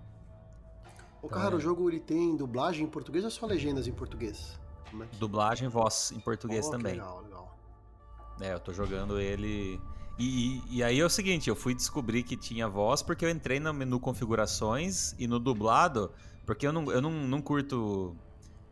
[1.21, 1.55] Ô, cara, então, é...
[1.57, 4.59] o jogo ele tem dublagem em português ou só legendas em português?
[4.93, 5.17] É que...
[5.17, 6.93] Dublagem, voz em português oh, também.
[6.93, 7.57] Legal, legal.
[8.39, 9.79] É, eu tô jogando ele.
[10.17, 10.23] E,
[10.69, 13.59] e, e, aí é o seguinte, eu fui descobrir que tinha voz porque eu entrei
[13.59, 16.11] no menu configurações e no dublado,
[16.47, 18.15] porque eu não, eu não, não curto.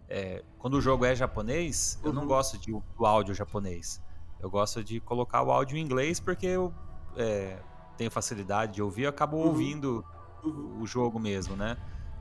[0.08, 2.10] É, quando o jogo é japonês, uhum.
[2.10, 2.28] eu não uhum.
[2.30, 4.02] gosto de, do áudio japonês.
[4.40, 6.74] Eu gosto de colocar o áudio em inglês porque eu
[7.18, 7.60] é,
[7.98, 9.48] tenho facilidade de ouvir, eu acabo uhum.
[9.48, 10.06] ouvindo
[10.42, 10.82] uhum.
[10.82, 11.76] o jogo mesmo, né?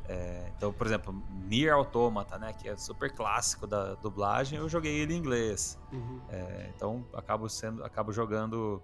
[0.08, 1.14] É, então, por exemplo,
[1.46, 5.78] Nier Automata, né, que é super clássico da dublagem, eu joguei ele em inglês.
[5.92, 6.20] Uhum.
[6.30, 8.82] É, então, acabo sendo, acabo jogando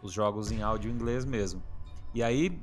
[0.00, 1.62] os jogos em áudio em inglês mesmo.
[2.14, 2.56] E aí,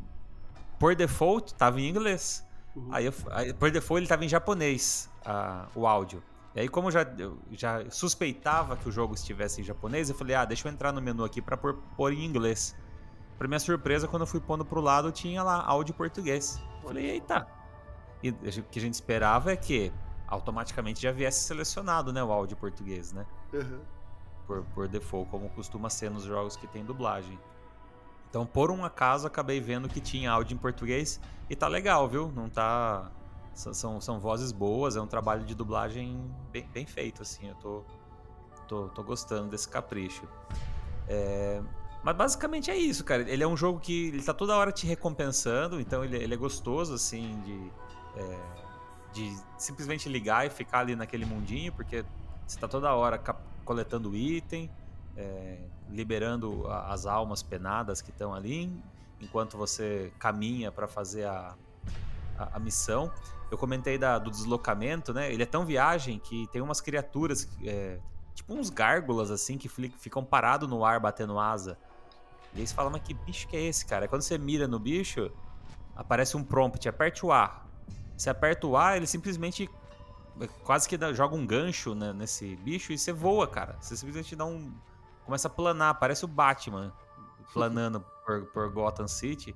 [0.80, 2.46] por default, tava em inglês.
[2.76, 2.90] Uhum.
[2.92, 6.24] Aí, eu, aí, por default, ele tava em japonês, a, o áudio.
[6.56, 10.16] E aí, como eu já, eu já suspeitava que o jogo estivesse em japonês, eu
[10.16, 12.76] falei, ah, deixa eu entrar no menu aqui para pôr, pôr em inglês.
[13.38, 16.62] Pra minha surpresa, quando eu fui pondo pro lado, tinha lá áudio português.
[16.82, 17.48] Eu falei, eita,
[18.24, 19.92] e o que a gente esperava é que
[20.28, 23.26] automaticamente já viesse selecionado né, o áudio português, né?
[23.54, 23.82] Uhum.
[24.46, 27.40] Por, por default, como costuma ser nos jogos que tem dublagem.
[28.32, 32.32] Então, por um acaso, acabei vendo que tinha áudio em português e tá legal, viu?
[32.34, 33.12] Não tá.
[33.54, 36.18] São, são vozes boas, é um trabalho de dublagem
[36.50, 37.50] bem, bem feito, assim.
[37.50, 37.84] Eu tô,
[38.70, 40.24] tô, tô gostando desse capricho.
[41.10, 41.62] É,
[42.02, 43.30] mas basicamente é isso, cara.
[43.30, 46.38] Ele é um jogo que ele tá toda hora te recompensando, então ele, ele é
[46.38, 47.72] gostoso, assim, de
[48.16, 48.38] é,
[49.14, 52.06] de simplesmente ligar e ficar ali naquele mundinho, porque
[52.48, 53.22] você está toda hora
[53.66, 54.70] coletando item,
[55.18, 55.58] é,
[55.90, 58.72] liberando as almas penadas que estão ali,
[59.20, 61.56] enquanto você caminha para fazer a,
[62.38, 63.12] a, a, missão.
[63.50, 65.32] Eu comentei da, do deslocamento, né?
[65.32, 68.00] Ele é tão viagem que tem umas criaturas, é,
[68.34, 71.78] tipo uns gárgulas assim, que ficam parados no ar batendo asa.
[72.54, 74.08] E aí você fala, mas que bicho que é esse, cara?
[74.08, 75.32] Quando você mira no bicho,
[75.96, 77.66] aparece um prompt, aperte o A.
[78.18, 79.70] Você aperta o A, ele simplesmente
[80.40, 83.78] é, quase que dá, joga um gancho né, nesse bicho e você voa, cara.
[83.80, 84.72] Você simplesmente dá um.
[85.26, 86.94] Começa a planar, parece o Batman
[87.54, 89.56] planando por, por Gotham City.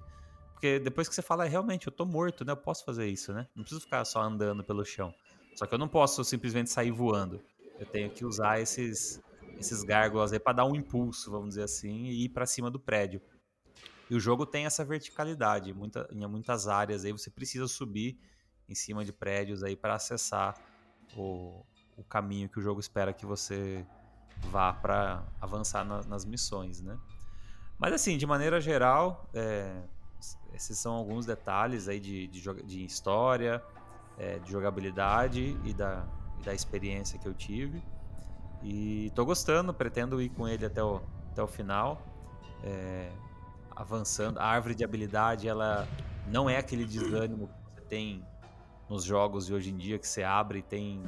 [0.54, 2.52] Porque depois que você fala, é, realmente, eu tô morto, né?
[2.54, 3.48] Eu posso fazer isso, né?
[3.56, 5.14] Não preciso ficar só andando pelo chão.
[5.56, 7.42] Só que eu não posso simplesmente sair voando.
[7.80, 9.22] Eu tenho que usar esses,
[9.60, 12.80] esses gárgulas aí pra dar um impulso, vamos dizer assim, e ir para cima do
[12.80, 13.22] prédio.
[14.10, 15.74] E o jogo tem essa verticalidade.
[15.74, 18.20] Muita, em muitas áreas aí você precisa subir
[18.68, 20.56] em cima de prédios aí para acessar
[21.16, 21.66] o,
[21.98, 23.86] o caminho que o jogo espera que você
[24.52, 26.98] vá para avançar na, nas missões, né?
[27.78, 29.84] Mas assim, de maneira geral, é,
[30.54, 33.64] esses são alguns detalhes aí de, de, de história,
[34.18, 36.06] é, de jogabilidade e da,
[36.40, 37.84] e da experiência que eu tive.
[38.64, 42.02] E tô gostando, pretendo ir com ele até o, até o final.
[42.64, 43.12] É,
[43.76, 44.40] avançando.
[44.40, 45.88] A árvore de habilidade, ela
[46.28, 48.26] não é aquele desânimo que você tem
[48.90, 51.04] nos jogos de hoje em dia que você abre e tem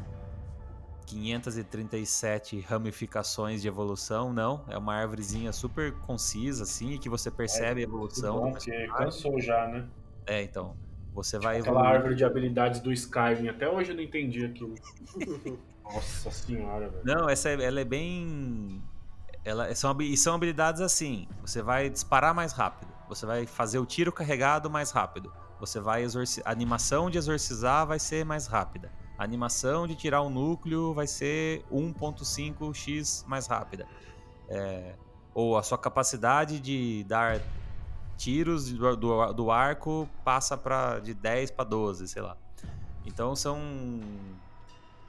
[1.07, 4.63] 537 ramificações de evolução, não.
[4.67, 8.51] É uma árvorezinha super concisa, assim, e que você percebe é, a evolução.
[8.51, 8.57] Bom,
[8.95, 9.87] cansou já, né?
[10.25, 10.75] É, então.
[11.13, 11.95] Você vai Aquela evoluir.
[11.95, 14.75] árvore de habilidades do Skyrim, até hoje eu não entendi aquilo.
[15.83, 17.01] Nossa senhora, velho.
[17.03, 18.83] Não, essa ela é bem.
[19.43, 23.85] Ela, são, e são habilidades assim: você vai disparar mais rápido, você vai fazer o
[23.85, 26.03] tiro carregado mais rápido você vai.
[26.45, 28.91] A animação de exorcizar vai ser mais rápida.
[29.17, 33.87] A animação de tirar o núcleo vai ser 1.5x mais rápida.
[34.47, 34.95] É...
[35.33, 37.41] Ou a sua capacidade de dar
[38.17, 42.35] tiros do, do, do arco passa para de 10 para 12, sei lá.
[43.05, 43.59] Então são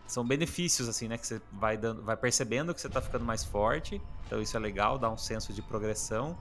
[0.07, 3.45] são benefícios assim, né, que você vai dando, vai percebendo que você está ficando mais
[3.45, 4.01] forte.
[4.27, 6.37] Então isso é legal, dá um senso de progressão.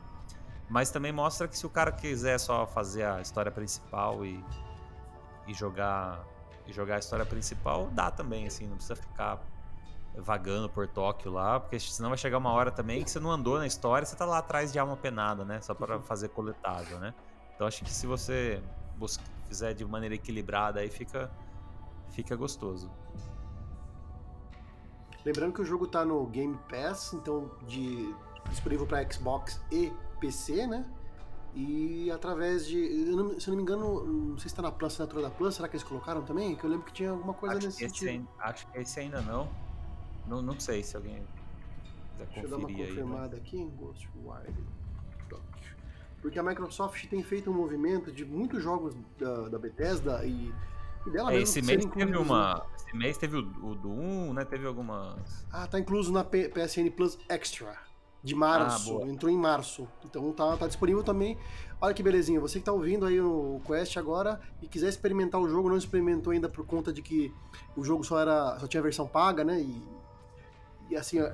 [0.69, 4.43] Mas também mostra que se o cara quiser só fazer a história principal e,
[5.47, 6.25] e jogar
[6.73, 9.39] jogar a história principal, dá também, assim, não precisa ficar
[10.15, 13.57] vagando por Tóquio lá, porque senão vai chegar uma hora também que você não andou
[13.57, 15.61] na história, você tá lá atrás de alma penada, né?
[15.61, 17.13] Só para fazer coletável, né?
[17.55, 18.61] Então acho que se você
[18.97, 21.31] busca, fizer de maneira equilibrada aí fica
[22.09, 22.89] fica gostoso.
[25.23, 28.15] Lembrando que o jogo tá no Game Pass, então de
[28.49, 30.85] disponível para Xbox e PC, né?
[31.59, 32.77] E através de.
[32.77, 35.55] Eu se eu não me engano, não sei se tá na Plus, assinatura da Plus,
[35.55, 36.55] será que eles colocaram também?
[36.55, 38.09] Que eu lembro que tinha alguma coisa acho nesse sentido.
[38.09, 39.49] Ainda, acho que esse ainda não.
[40.27, 40.39] não.
[40.39, 44.53] Não sei se alguém quiser Deixa eu dar uma confirmada aí, aqui em Ghostwire
[46.21, 50.53] Porque a Microsoft tem feito um movimento de muitos jogos da, da Bethesda e
[51.07, 52.65] e dela é, esse mês teve uma.
[52.75, 54.45] Esse mês teve o, o do 1, né?
[54.45, 55.47] Teve algumas.
[55.51, 57.86] Ah, tá incluso na P PSN Plus Extra.
[58.27, 59.01] De março.
[59.01, 59.87] Ah, entrou em março.
[60.03, 61.37] Então tá, tá disponível também.
[61.79, 62.41] Olha que belezinha.
[62.41, 66.33] Você que tá ouvindo aí o Quest agora e quiser experimentar o jogo, não experimentou
[66.33, 67.33] ainda por conta de que
[67.75, 68.59] o jogo só era.
[68.59, 69.61] só tinha versão paga, né?
[69.61, 69.81] E,
[70.89, 71.33] e assim, é,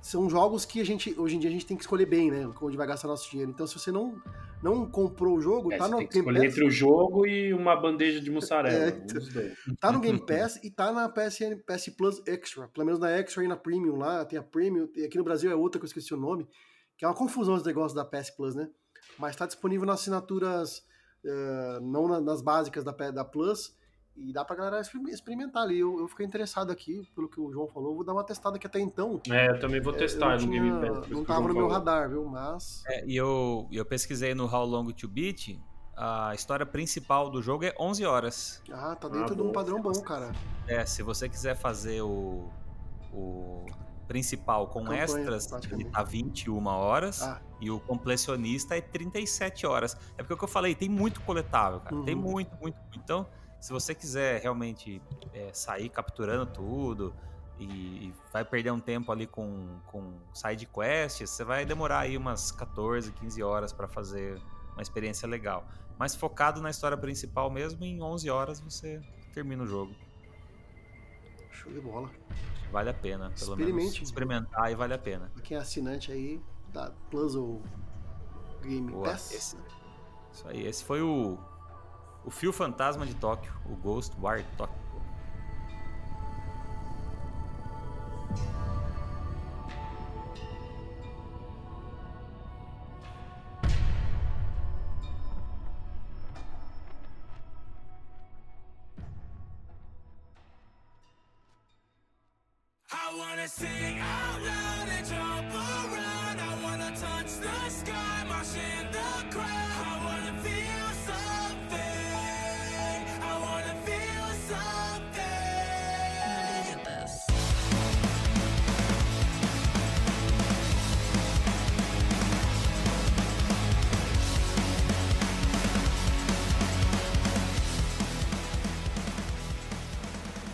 [0.00, 2.50] são jogos que a gente, hoje em dia, a gente tem que escolher bem, né?
[2.60, 3.52] Onde vai gastar nosso dinheiro.
[3.52, 4.20] Então, se você não,
[4.62, 6.44] não comprou o jogo, é, tá no Game Pass.
[6.44, 8.84] entre o jogo e uma bandeja de mussarela.
[8.86, 12.68] É, tá no Game Pass e tá na PSN, PS Plus Extra.
[12.68, 14.24] Pelo menos na Extra e na Premium lá.
[14.24, 14.88] Tem a Premium.
[14.94, 16.48] E aqui no Brasil é outra que eu esqueci o nome.
[16.96, 18.68] Que é uma confusão esse negócio da PS Plus, né?
[19.18, 20.78] Mas tá disponível nas assinaturas,
[21.24, 23.74] uh, não nas básicas da, da Plus
[24.16, 25.78] e dá pra galera experimentar ali.
[25.78, 28.66] Eu, eu fiquei interessado aqui, pelo que o João falou, vou dar uma testada que
[28.66, 29.20] até então.
[29.30, 31.08] É, eu também vou é, testar no Game Pass.
[31.08, 32.24] Não tava no meu radar, viu?
[32.24, 32.82] Mas.
[32.86, 35.58] É, e eu, eu pesquisei no How Long to Beat.
[35.94, 38.62] A história principal do jogo é 11 horas.
[38.72, 40.32] Ah, tá dentro ah, de um padrão bom, cara.
[40.66, 42.50] É, se você quiser fazer o,
[43.12, 43.66] o
[44.08, 47.40] principal com Campanha, extras, ele tá 21 horas ah.
[47.60, 49.96] e o completionista é 37 horas.
[50.16, 51.94] É porque é o que eu falei, tem muito coletável, cara.
[51.94, 52.04] Uhum.
[52.04, 52.98] Tem muito, muito, muito.
[52.98, 53.26] Então,
[53.62, 55.00] se você quiser realmente
[55.32, 57.14] é, sair capturando tudo
[57.60, 62.50] e vai perder um tempo ali com, com side quests, você vai demorar aí umas
[62.50, 65.64] 14, 15 horas para fazer uma experiência legal.
[65.96, 69.00] Mas focado na história principal mesmo, em 11 horas você
[69.32, 69.94] termina o jogo.
[71.52, 72.10] Show de bola.
[72.72, 75.30] Vale a pena, pelo menos experimentar e vale a pena.
[75.44, 77.62] Quem é assinante aí da ou
[78.60, 79.30] Game Boa, Pass.
[79.30, 79.56] Esse,
[80.32, 81.38] isso aí, esse foi o
[82.24, 84.82] o Fio Fantasma de Tóquio, o Ghost War Tóquio.
[106.42, 108.24] I wanna touch the sky,
[108.92, 109.51] the crowd.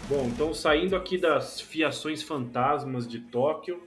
[0.08, 3.86] Bom, então saindo aqui das fiações fantasmas de Tóquio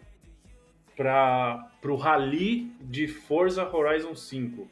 [0.96, 4.70] para o Rally de Forza Horizon 5.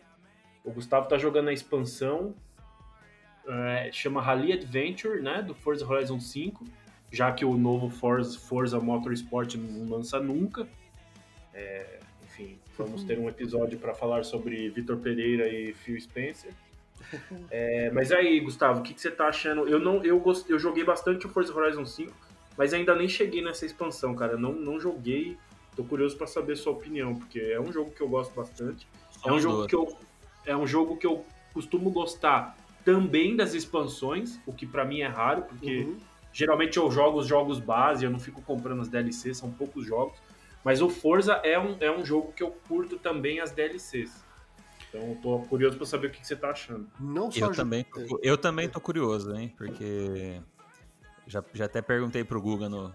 [0.63, 2.35] O Gustavo tá jogando a expansão,
[3.47, 6.65] é, chama Rally Adventure, né, do Forza Horizon 5,
[7.11, 10.67] já que o novo Forza, Forza Motorsport não lança nunca.
[11.51, 16.53] É, enfim, vamos ter um episódio para falar sobre Vitor Pereira e Phil Spencer.
[17.51, 19.67] É, mas aí, Gustavo, o que, que, você tá achando?
[19.67, 22.13] Eu não, eu, gost, eu joguei bastante o Forza Horizon 5,
[22.57, 24.37] mas ainda nem cheguei nessa expansão, cara.
[24.37, 25.37] Não, não joguei.
[25.75, 28.87] Tô curioso para saber sua opinião, porque é um jogo que eu gosto bastante.
[29.25, 29.97] é um jogo que eu
[30.45, 35.07] é um jogo que eu costumo gostar também das expansões, o que para mim é
[35.07, 35.97] raro, porque uhum.
[36.33, 40.17] geralmente eu jogo os jogos base, eu não fico comprando as DLCs, são poucos jogos.
[40.63, 44.23] Mas o Forza é um, é um jogo que eu curto também as DLCs.
[44.89, 46.89] Então, tô curioso para saber o que, que, você tá achando.
[46.99, 49.53] Não só eu também, tô, eu também tô curioso, hein?
[49.55, 50.41] Porque
[51.27, 52.93] já, já até perguntei pro Guga no,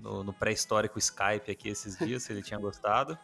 [0.00, 3.18] no, no pré-histórico Skype aqui esses dias se ele tinha gostado.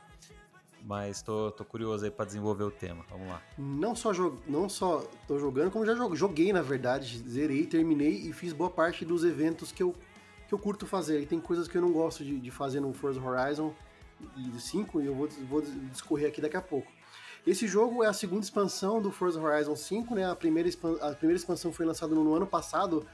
[0.84, 3.04] Mas tô, tô curioso aí para desenvolver o tema.
[3.08, 3.40] Vamos lá.
[3.56, 4.12] Não só,
[4.46, 7.22] não só tô jogando, como já joguei, na verdade.
[7.28, 9.94] Zerei, terminei e fiz boa parte dos eventos que eu,
[10.48, 11.20] que eu curto fazer.
[11.20, 13.72] E tem coisas que eu não gosto de, de fazer no Forza Horizon
[14.36, 16.90] e 5 e eu vou, vou discorrer aqui daqui a pouco.
[17.46, 20.30] Esse jogo é a segunda expansão do Forza Horizon 5, né?
[20.30, 20.68] A primeira,
[21.00, 23.04] a primeira expansão foi lançada no, no ano passado,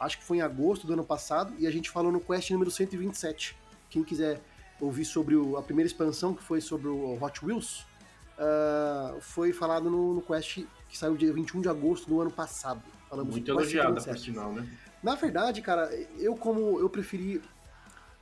[0.00, 2.70] acho que foi em agosto do ano passado, e a gente falou no Quest número
[2.70, 3.56] 127.
[3.90, 4.40] Quem quiser
[4.80, 7.80] ouvir sobre o, a primeira expansão, que foi sobre o Hot Wheels,
[8.38, 12.82] uh, foi falado no, no, Quest que saiu dia 21 de agosto do ano passado.
[13.10, 14.66] Falamos Muito elogiada, por sinal, né?
[15.02, 17.42] Na verdade, cara, eu como eu preferi.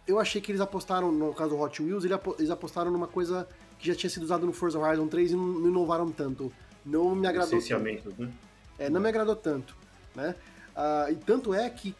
[0.04, 3.46] Eu achei que eles apostaram, no caso do Hot Wheels, eles apostaram numa coisa
[3.82, 6.52] que já tinha sido usado no Forza Horizon 3 e não inovaram tanto.
[6.86, 8.14] Não me agradou tanto.
[8.16, 8.32] Né?
[8.78, 9.76] É, não me agradou tanto,
[10.14, 10.34] né?
[10.74, 11.94] Ah, e tanto é que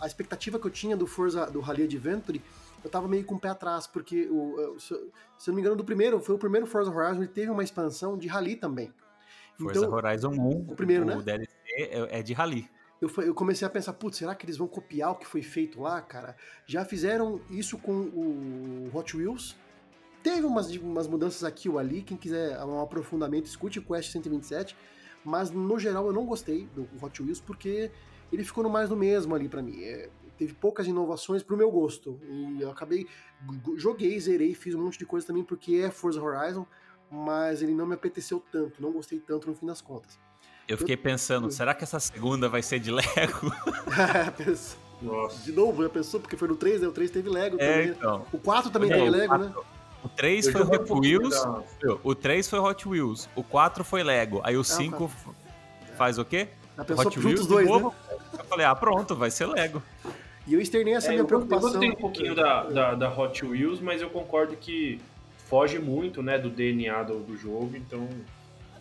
[0.00, 2.40] a expectativa que eu tinha do Forza, do Rally Adventure,
[2.82, 5.10] eu tava meio com o pé atrás, porque, o, se, eu
[5.48, 8.26] não me engano, do primeiro, foi o primeiro Forza Horizon, ele teve uma expansão de
[8.26, 8.92] Rally também.
[9.58, 11.22] Forza então, Horizon 1, o primeiro, o né?
[11.22, 14.68] DLC é, é de Rally eu, eu comecei a pensar, putz, será que eles vão
[14.68, 16.36] copiar o que foi feito lá, cara?
[16.66, 19.56] Já fizeram isso com o Hot Wheels.
[20.22, 24.76] Teve umas, umas mudanças aqui ou ali, quem quiser um aprofundamento, escute o Quest 127.
[25.24, 27.90] Mas no geral eu não gostei do Hot Wheels porque
[28.32, 29.82] ele ficou no mais do mesmo ali para mim.
[29.82, 30.08] É,
[30.38, 32.18] teve poucas inovações pro meu gosto.
[32.22, 33.06] E eu acabei.
[33.76, 36.66] Joguei, zerei, fiz um monte de coisa também porque é Forza Horizon,
[37.10, 40.18] mas ele não me apeteceu tanto, não gostei tanto no fim das contas.
[40.68, 43.50] Eu fiquei pensando, será que essa segunda vai ser de Lego?
[45.02, 45.42] Nossa.
[45.42, 46.20] De novo, já pensou?
[46.20, 46.88] Porque foi no 3, né?
[46.88, 47.88] O 3 teve Lego é, também.
[47.88, 48.26] Então.
[48.32, 49.54] O 4 também teve Lego, 4, né?
[50.02, 51.46] O 3 eu foi Hot Wheels.
[52.02, 53.28] O 3 foi Hot Wheels.
[53.34, 54.40] O 4 foi Lego.
[54.44, 55.34] Aí o 5 ah,
[55.96, 56.48] faz o quê?
[56.76, 57.90] Já pensou Hot Wheels dois, né?
[58.38, 59.82] Eu falei, ah, pronto, vai ser Lego.
[60.46, 61.68] E eu externei essa é, minha preocupação.
[61.68, 65.00] Eu gostei um pouquinho da, da, da, Hot Wheels, mas eu concordo que
[65.46, 68.08] foge muito né, do DNA do, do jogo, então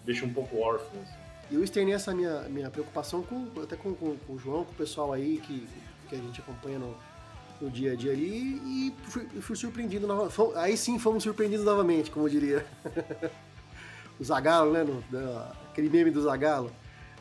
[0.05, 1.01] deixa um pouco órfão.
[1.01, 1.13] Assim.
[1.51, 4.71] E eu externei essa minha, minha preocupação com, até com, com, com, o João, com
[4.71, 5.67] o pessoal aí que,
[6.07, 6.95] que a gente acompanha no,
[7.61, 10.57] no dia a dia ali, e fui, fui surpreendido novamente.
[10.57, 12.65] Aí sim fomos surpreendidos novamente, como eu diria.
[14.19, 14.83] o Zagalo, né?
[14.83, 16.71] No, da, aquele meme do Zagalo.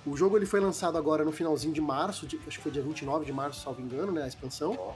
[0.07, 2.83] O jogo ele foi lançado agora no finalzinho de março, de, acho que foi dia
[2.83, 4.25] 29 de março, salvo engano, né?
[4.25, 4.95] A expansão.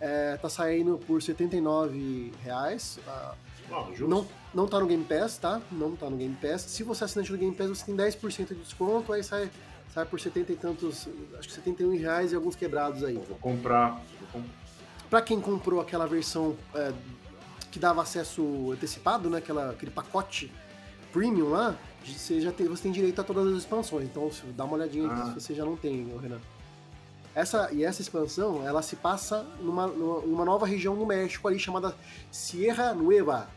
[0.00, 2.98] É, tá saindo por 79 reais.
[3.06, 5.60] Uh, não, não tá no Game Pass, tá?
[5.70, 6.62] Não tá no Game Pass.
[6.62, 9.50] Se você é assinante do Game Pass, você tem 10% de desconto, aí sai,
[9.92, 11.08] sai por 70 e tantos,
[11.38, 13.14] acho que 71 reais e alguns quebrados aí.
[13.14, 14.00] Vou comprar.
[14.20, 14.57] Vou comprar.
[15.08, 16.92] Pra quem comprou aquela versão é,
[17.70, 19.38] que dava acesso antecipado, né?
[19.38, 20.52] Aquela, aquele pacote
[21.12, 24.04] premium lá, você já tem, você tem direito a todas as expansões.
[24.04, 25.26] Então dá uma olhadinha ah.
[25.26, 26.40] se você já não tem, Renan.
[27.34, 31.94] Essa, e essa expansão, ela se passa numa, numa nova região no México ali chamada
[32.32, 33.48] Sierra Nueva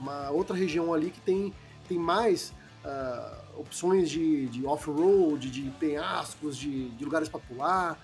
[0.00, 1.52] uma outra região ali que tem,
[1.86, 2.52] tem mais
[2.84, 7.98] uh, opções de, de off-road, de penhascos, de, de lugares para pular.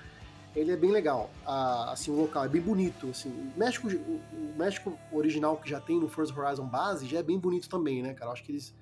[0.56, 3.28] Ele é bem legal, uh, assim, o local é bem bonito, assim.
[3.28, 7.38] O México, o, México original que já tem no First Horizon base já é bem
[7.38, 8.32] bonito também, né, cara?
[8.32, 8.74] Acho que eles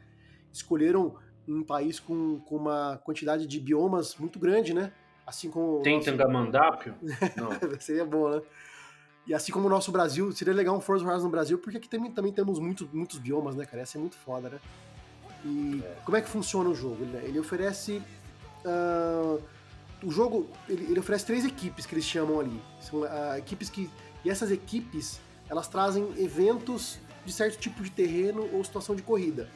[0.53, 1.16] escolheram
[1.49, 4.93] um país com, com uma quantidade de biomas muito grande, né?
[5.27, 5.83] Assim como.
[5.83, 6.11] Tem nosso...
[6.12, 6.95] Tangamandápio?
[7.37, 7.81] Não.
[7.81, 8.41] Seria bom, né?
[9.27, 11.89] E assim como o nosso Brasil, seria legal um Forza Horizon no Brasil, porque aqui
[11.89, 13.83] também, também temos muitos, muitos biomas, né, cara?
[13.83, 14.61] Essa é muito foda, né?
[15.45, 15.97] E é.
[16.05, 17.03] como é que funciona o jogo?
[17.03, 18.01] Ele, ele oferece.
[18.64, 19.43] Uh,
[20.05, 22.61] o jogo ele, ele, oferece três equipes que eles chamam ali.
[22.80, 23.90] São uh, equipes que.
[24.24, 29.48] E essas equipes elas trazem eventos de certo tipo de terreno ou situação de corrida.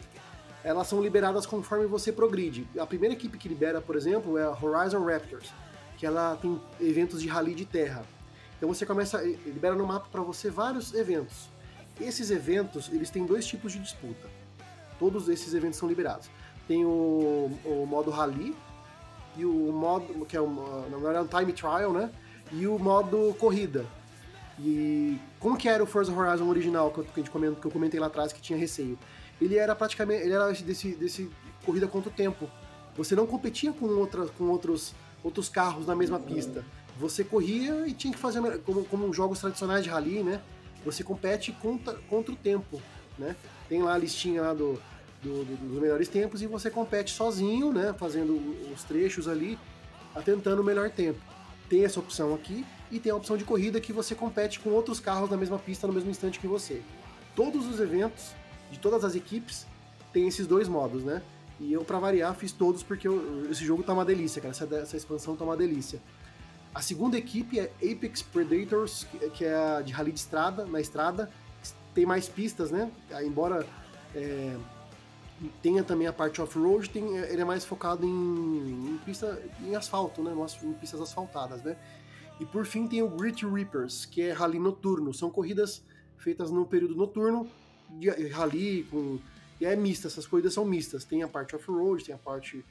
[0.62, 2.66] Elas são liberadas conforme você progride.
[2.78, 5.50] A primeira equipe que libera, por exemplo, é a Horizon Raptors,
[5.96, 8.04] que ela tem eventos de rally de terra.
[8.56, 11.48] Então você começa, libera no mapa para você vários eventos.
[12.00, 14.28] Esses eventos, eles têm dois tipos de disputa.
[14.98, 16.28] Todos esses eventos são liberados.
[16.66, 18.54] Tem o, o modo rally
[19.38, 22.10] e o modo que é uma, na verdade é um time trial, né?
[22.52, 23.86] E o modo corrida.
[24.58, 28.08] E como que era o Forza Horizon original que eu, que, que eu comentei lá
[28.08, 28.98] atrás que tinha receio?
[29.40, 31.30] Ele era praticamente, ele era desse, desse
[31.64, 32.50] corrida contra o tempo.
[32.96, 36.64] Você não competia com, outra, com outros, outros carros na mesma pista
[36.98, 40.40] você corria e tinha que fazer como, como jogos tradicionais de rally, né?
[40.84, 42.82] Você compete contra, contra o tempo,
[43.16, 43.36] né?
[43.68, 44.80] Tem lá a listinha lá do,
[45.22, 47.94] do, do, dos melhores tempos e você compete sozinho, né?
[47.98, 48.34] Fazendo
[48.72, 49.58] os trechos ali,
[50.24, 51.20] tentando o melhor tempo.
[51.68, 55.00] Tem essa opção aqui e tem a opção de corrida que você compete com outros
[55.00, 56.82] carros na mesma pista no mesmo instante que você.
[57.36, 58.32] Todos os eventos
[58.70, 59.66] de todas as equipes
[60.12, 61.22] tem esses dois modos, né?
[61.60, 64.52] E eu, para variar, fiz todos porque eu, esse jogo tá uma delícia, cara.
[64.52, 66.00] Essa, essa expansão tá uma delícia.
[66.74, 71.30] A segunda equipe é Apex Predators, que é a de rally de estrada, na estrada.
[71.94, 72.90] Tem mais pistas, né?
[73.24, 73.66] Embora
[74.14, 74.56] é,
[75.62, 80.32] tenha também a parte off-road, ele é mais focado em, em, pista, em asfalto, né?
[80.62, 81.76] Em pistas asfaltadas, né?
[82.40, 85.12] E por fim tem o Grit Reapers, que é rally noturno.
[85.12, 85.82] São corridas
[86.16, 87.48] feitas no período noturno,
[87.90, 89.18] de rally com...
[89.60, 91.04] E é mista, essas corridas são mistas.
[91.04, 92.64] Tem a parte off-road, tem a parte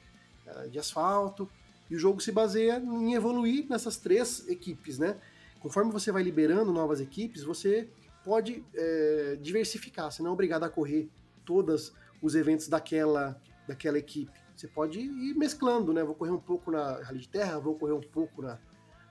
[0.46, 1.48] uh, de asfalto.
[1.90, 5.16] E o jogo se baseia em evoluir nessas três equipes, né?
[5.60, 7.88] Conforme você vai liberando novas equipes, você
[8.24, 10.10] pode é, diversificar.
[10.10, 11.10] Você não é obrigado a correr
[11.44, 14.32] todos os eventos daquela, daquela equipe.
[14.56, 16.02] Você pode ir mesclando, né?
[16.02, 18.58] Vou correr um pouco na rally de terra, vou correr um pouco na,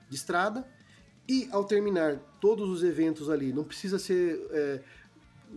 [0.08, 0.66] de estrada.
[1.26, 4.82] E ao terminar todos os eventos ali, não precisa ser é,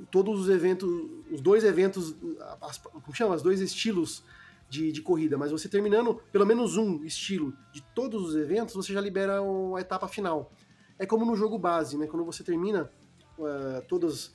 [0.10, 0.90] todos os eventos,
[1.30, 2.16] os dois eventos,
[2.62, 3.36] as, como chama?
[3.36, 4.24] Os dois estilos
[4.70, 8.94] de, de, corrida, mas você terminando pelo menos um estilo de todos os eventos, você
[8.94, 9.40] já libera
[9.76, 10.52] a etapa final.
[10.98, 12.08] É como no jogo base, né?
[12.08, 12.90] Quando você termina
[13.38, 14.34] uh, todos,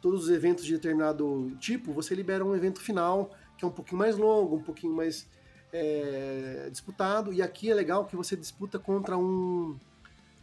[0.00, 3.98] todos os eventos de determinado tipo, você libera um evento final que é um pouquinho
[3.98, 5.28] mais longo, um pouquinho mais
[5.72, 7.32] é, disputado.
[7.32, 9.76] E aqui é legal que você disputa contra um.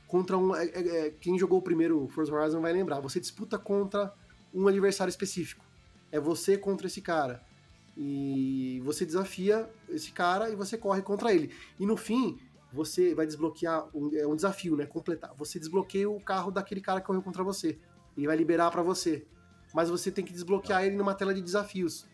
[0.07, 0.55] Contra um.
[0.55, 2.99] É, é, é quem jogou o primeiro Forza Horizon vai lembrar.
[2.99, 4.13] Você disputa contra
[4.53, 5.63] um adversário específico.
[6.11, 7.41] É você contra esse cara.
[7.97, 11.53] E você desafia esse cara e você corre contra ele.
[11.79, 12.37] E no fim,
[12.73, 13.87] você vai desbloquear.
[13.93, 14.85] Um, é um desafio, né?
[14.85, 15.33] Completar.
[15.37, 17.79] Você desbloqueia o carro daquele cara que correu contra você.
[18.17, 19.25] E vai liberar para você.
[19.75, 22.07] Mas você tem que desbloquear ele numa tela de desafios.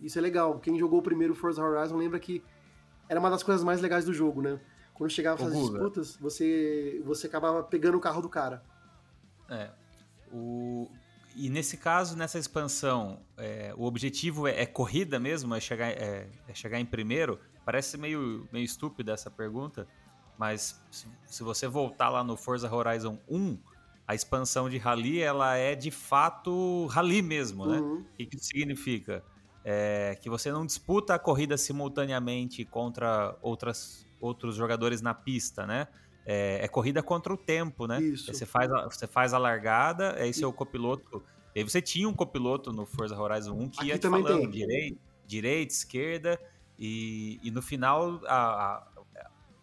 [0.00, 0.60] Isso é legal.
[0.60, 2.44] Quem jogou o primeiro Forza Horizon lembra que
[3.08, 4.60] era uma das coisas mais legais do jogo, né?
[4.94, 8.62] Quando chegava essas disputas, você, você acabava pegando o carro do cara.
[9.48, 9.68] É.
[10.32, 10.88] O...
[11.34, 15.52] E nesse caso, nessa expansão, é, o objetivo é, é, corrida mesmo?
[15.52, 17.40] É chegar, é, é, chegar em primeiro?
[17.64, 19.88] Parece meio, meio estúpida essa pergunta,
[20.38, 23.58] mas se, se, você voltar lá no Forza Horizon 1,
[24.10, 27.78] a expansão de rally ela é de fato rally mesmo, né?
[27.78, 28.00] Uhum.
[28.00, 29.22] O que, que significa?
[29.64, 35.86] é, que você não disputa a corrida simultaneamente contra outras, outros jogadores na pista, né?
[36.24, 38.00] É, é corrida contra o tempo, né?
[38.00, 38.32] Isso.
[38.32, 41.22] Você faz a, você faz a largada, aí seu copiloto.
[41.54, 44.50] E aí você tinha um copiloto no Forza Horizon 1 que Aqui ia te falando
[44.50, 46.40] direita, direita, esquerda,
[46.78, 48.86] e, e no final a,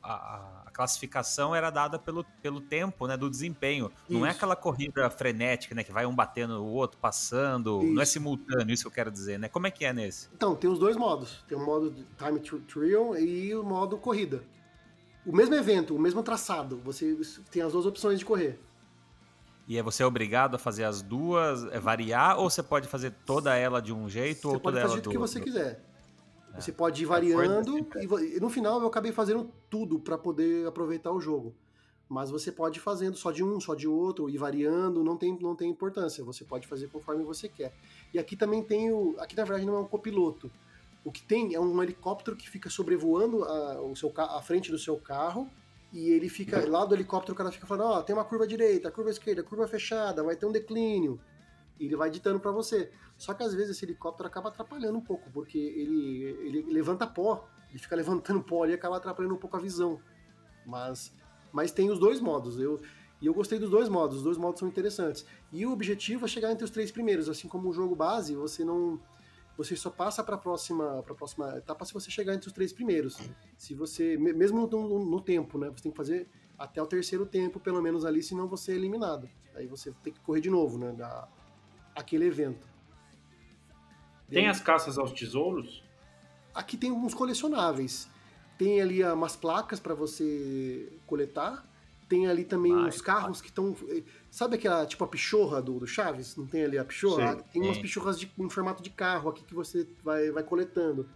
[0.04, 3.92] a, a classificação era dada pelo, pelo tempo, né, do desempenho.
[4.08, 4.20] Isso.
[4.20, 7.94] Não é aquela corrida frenética, né, que vai um batendo o outro, passando, isso.
[7.94, 9.50] não é simultâneo, isso que eu quero dizer, né?
[9.50, 10.30] Como é que é nesse?
[10.36, 11.44] Então, tem os dois modos.
[11.48, 14.44] Tem o modo time trial e o modo corrida.
[15.26, 17.18] O mesmo evento, o mesmo traçado, você
[17.50, 18.60] tem as duas opções de correr.
[19.68, 23.54] E é você obrigado a fazer as duas, é variar, ou você pode fazer toda
[23.56, 25.42] ela de um jeito você ou toda ela do Você pode fazer o que você
[25.42, 25.87] quiser.
[26.58, 26.62] É.
[26.62, 31.22] Você pode ir variando e, no final eu acabei fazendo tudo para poder aproveitar o
[31.22, 31.54] jogo.
[32.10, 35.38] Mas você pode ir fazendo só de um, só de outro, e variando, não tem,
[35.42, 36.24] não tem importância.
[36.24, 37.74] Você pode fazer conforme você quer.
[38.14, 39.16] E aqui também tem o.
[39.20, 40.50] Aqui na verdade não é um copiloto.
[41.04, 44.80] O que tem é um helicóptero que fica sobrevoando a, o seu, a frente do
[44.80, 45.50] seu carro.
[45.92, 46.66] E ele fica.
[46.68, 49.44] Lá do helicóptero o cara fica falando: Ó, oh, tem uma curva direita, curva esquerda,
[49.44, 51.20] curva fechada, vai ter um declínio.
[51.78, 52.90] E ele vai ditando para você.
[53.18, 57.48] Só que às vezes esse helicóptero acaba atrapalhando um pouco, porque ele, ele levanta pó,
[57.70, 60.00] ele fica levantando pó ali e acaba atrapalhando um pouco a visão.
[60.66, 61.14] Mas,
[61.52, 62.60] mas tem os dois modos.
[62.60, 62.80] Eu,
[63.20, 65.26] e eu gostei dos dois modos, os dois modos são interessantes.
[65.52, 68.64] E o objetivo é chegar entre os três primeiros, assim como o jogo base, você
[68.64, 69.00] não
[69.58, 73.18] você só passa para a próxima próxima etapa se você chegar entre os três primeiros.
[73.58, 77.60] Se você mesmo no, no, tempo, né, você tem que fazer até o terceiro tempo
[77.60, 79.28] pelo menos ali, senão você é eliminado.
[79.56, 81.28] Aí você tem que correr de novo, né, da,
[81.96, 82.77] aquele evento.
[84.30, 85.84] Tem as caças aos tesouros?
[86.54, 88.10] Aqui tem uns colecionáveis.
[88.58, 91.66] Tem ali umas placas para você coletar.
[92.10, 93.76] Tem ali também Vai, uns carros que estão.
[94.32, 96.36] Sabe aquela, tipo a pichorra do, do Chaves?
[96.36, 97.34] Não tem ali a pichorra?
[97.34, 101.08] Sim, tem umas pichorras de, em formato de carro aqui que você vai, vai coletando.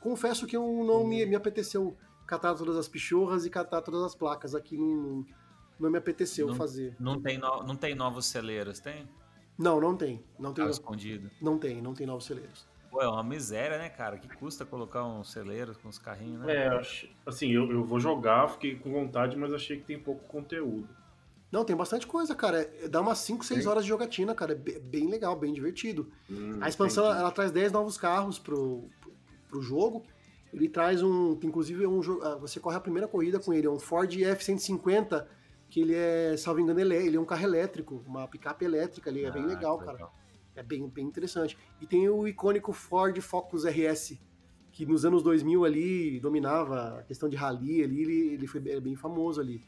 [0.00, 1.96] Confesso que eu não me, me apeteceu
[2.26, 4.54] catar todas as pichorras e catar todas as placas.
[4.54, 5.24] Aqui não,
[5.80, 6.94] não me apeteceu não, fazer.
[7.00, 9.08] Não tem, no, não tem novos celeiros, tem?
[9.58, 10.22] Não, não tem.
[10.38, 10.64] Não tem.
[10.64, 11.30] Tá escondido.
[11.40, 12.66] Não tem, não tem novos celeiros.
[12.90, 14.18] Pô, é uma miséria, né, cara?
[14.18, 16.66] Que custa colocar um celeiro com os carrinhos, né?
[16.66, 16.82] É,
[17.26, 20.88] assim, eu, eu vou jogar, fiquei com vontade, mas achei que tem pouco conteúdo.
[21.50, 22.62] Não, tem bastante coisa, cara.
[22.62, 24.52] É, dá umas 5, 6 horas de jogatina, cara.
[24.52, 26.10] É bem legal, bem divertido.
[26.28, 29.12] Hum, a expansão, ela, ela, traz 10 novos carros pro, pro,
[29.48, 30.04] pro, jogo.
[30.52, 31.38] Ele traz um.
[31.42, 33.68] Inclusive, um, ah, você corre a primeira corrida com ele.
[33.68, 35.24] É um Ford F-150
[35.68, 39.10] que ele é, salvo engano, ele é, ele é um carro elétrico, uma picape elétrica
[39.10, 39.92] ali, é ah, bem legal, cara.
[39.92, 40.14] Legal.
[40.54, 41.58] É bem, bem interessante.
[41.80, 44.18] E tem o icônico Ford Focus RS,
[44.70, 48.94] que nos anos 2000 ali dominava a questão de rally ali, ele, ele foi bem
[48.94, 49.64] famoso ali.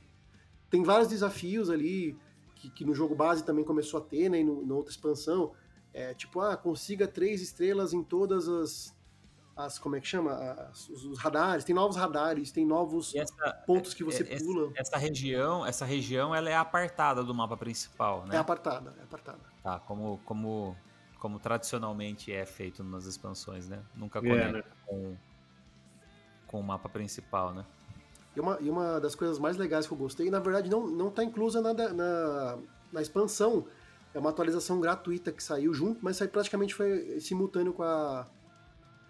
[0.70, 2.16] Tem vários desafios ali,
[2.54, 5.52] que, que no jogo base também começou a ter, né, e no, na outra expansão.
[5.92, 8.95] É, tipo, ah, consiga três estrelas em todas as,
[9.56, 10.32] as como é que chama?
[10.34, 14.70] As, os, os, radares, tem novos radares, tem novos essa, pontos que você essa, pula.
[14.76, 18.36] Essa região, essa região ela é apartada do mapa principal, né?
[18.36, 19.40] É apartada, é apartada.
[19.62, 20.76] Tá, como, como,
[21.18, 23.82] como tradicionalmente é feito nas expansões, né?
[23.94, 24.64] Nunca conecta é, né?
[24.84, 25.16] com,
[26.46, 27.64] com o mapa principal, né?
[28.36, 31.10] E uma, e uma das coisas mais legais que eu gostei, na verdade não, não
[31.10, 32.58] tá inclusa na, na,
[32.92, 33.66] na expansão,
[34.12, 38.26] é uma atualização gratuita que saiu junto, mas saiu praticamente foi simultâneo com a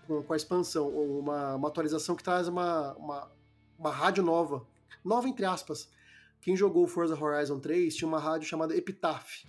[0.07, 3.31] com, com a expansão, uma, uma atualização que traz uma, uma,
[3.79, 4.67] uma rádio nova,
[5.05, 5.89] nova entre aspas,
[6.41, 9.45] quem jogou Forza Horizon 3 tinha uma rádio chamada Epitaph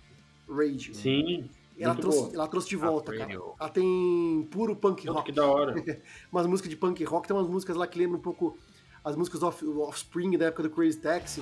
[0.48, 0.96] Radio.
[0.96, 1.50] Sim.
[1.80, 3.32] Ela trouxe, ela trouxe de volta, cara.
[3.32, 5.26] Ela tem puro punk rock.
[5.26, 5.76] Que da hora.
[6.32, 8.58] umas músicas de punk rock, tem umas músicas lá que lembram um pouco
[9.04, 11.42] as músicas do Offspring da época do Crazy Taxi.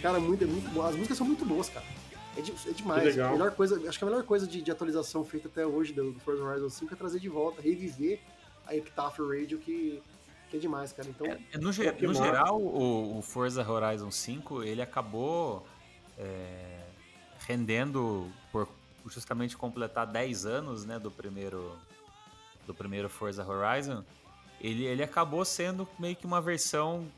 [0.00, 0.82] Cara, muito, é muito bom.
[0.82, 1.84] As músicas são muito boas, cara.
[2.36, 3.18] É, de, é demais.
[3.18, 6.12] A melhor coisa, acho que a melhor coisa de, de atualização feita até hoje do,
[6.12, 8.20] do Forza Horizon 5 é trazer de volta, reviver
[8.66, 10.02] a Epitaph Radio, que,
[10.48, 11.08] que é demais, cara.
[11.08, 15.66] Então, é, é no, ge no geral, o, o, Forza Horizon 5, ele acabou
[16.16, 16.84] é,
[17.46, 18.68] rendendo por
[19.08, 21.76] justamente completar 10 anos né, do primeiro
[22.66, 24.04] do primeiro Forza Horizon,
[24.60, 27.10] ele, ele acabou sendo meio que uma versão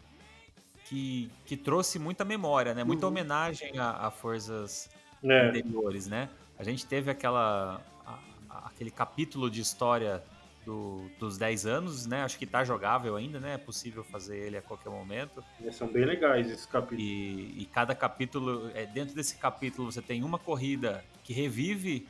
[0.87, 2.85] que, que trouxe muita memória, né?
[2.85, 3.13] Muita uhum.
[3.13, 4.91] homenagem a, a forças
[5.23, 5.49] é.
[5.49, 6.29] anteriores, né?
[6.59, 8.19] A gente teve aquela, a,
[8.49, 10.23] a, aquele capítulo de história
[10.65, 12.23] do, dos 10 anos, né?
[12.23, 13.55] Acho que tá jogável ainda, né?
[13.55, 15.43] É possível fazer ele a qualquer momento.
[15.61, 17.05] E são bem legais esses capítulos.
[17.05, 22.07] E, e, cada capítulo, é, dentro desse capítulo, você tem uma corrida que revive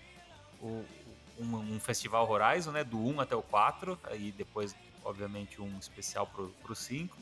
[0.61, 0.85] o,
[1.39, 2.85] um, um, festival Horizon, né?
[2.85, 7.17] Do 1 até o 4, aí depois, obviamente, um especial pro, pro 5.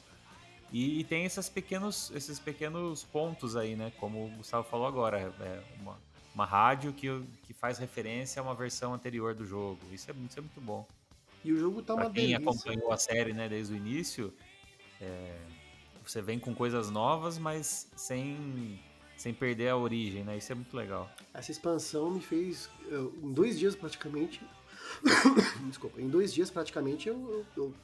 [0.72, 3.92] E, e, tem esses pequenos, esses pequenos pontos aí, né?
[3.98, 5.98] Como o Gustavo falou agora, é uma,
[6.34, 7.08] uma rádio que,
[7.42, 9.80] que faz referência a uma versão anterior do jogo.
[9.92, 10.86] Isso é, isso é muito bom.
[11.44, 12.50] E o jogo tá pra uma quem delícia.
[12.50, 14.32] acompanhou a série, né, desde o início,
[15.00, 15.36] é,
[16.06, 18.78] você vem com coisas novas, mas sem,
[19.16, 20.36] sem perder a origem, né?
[20.36, 21.10] Isso é muito legal.
[21.32, 24.40] Essa expansão me fez, eu, em dois dias praticamente,
[25.66, 27.74] desculpa, em dois dias praticamente eu, eu, eu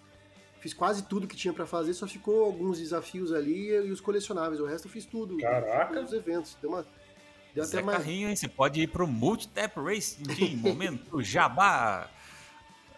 [0.67, 4.61] Fiz quase tudo que tinha para fazer, só ficou alguns desafios ali e os colecionáveis.
[4.61, 5.37] O resto eu fiz tudo.
[5.37, 6.01] Caraca!
[6.01, 6.57] Os eventos.
[6.61, 6.85] Deu uma.
[7.55, 7.99] Deu Zé até mais...
[7.99, 8.35] Carrinho, hein?
[8.35, 12.11] Você pode ir pro Multitap Racing Team, momento jabá.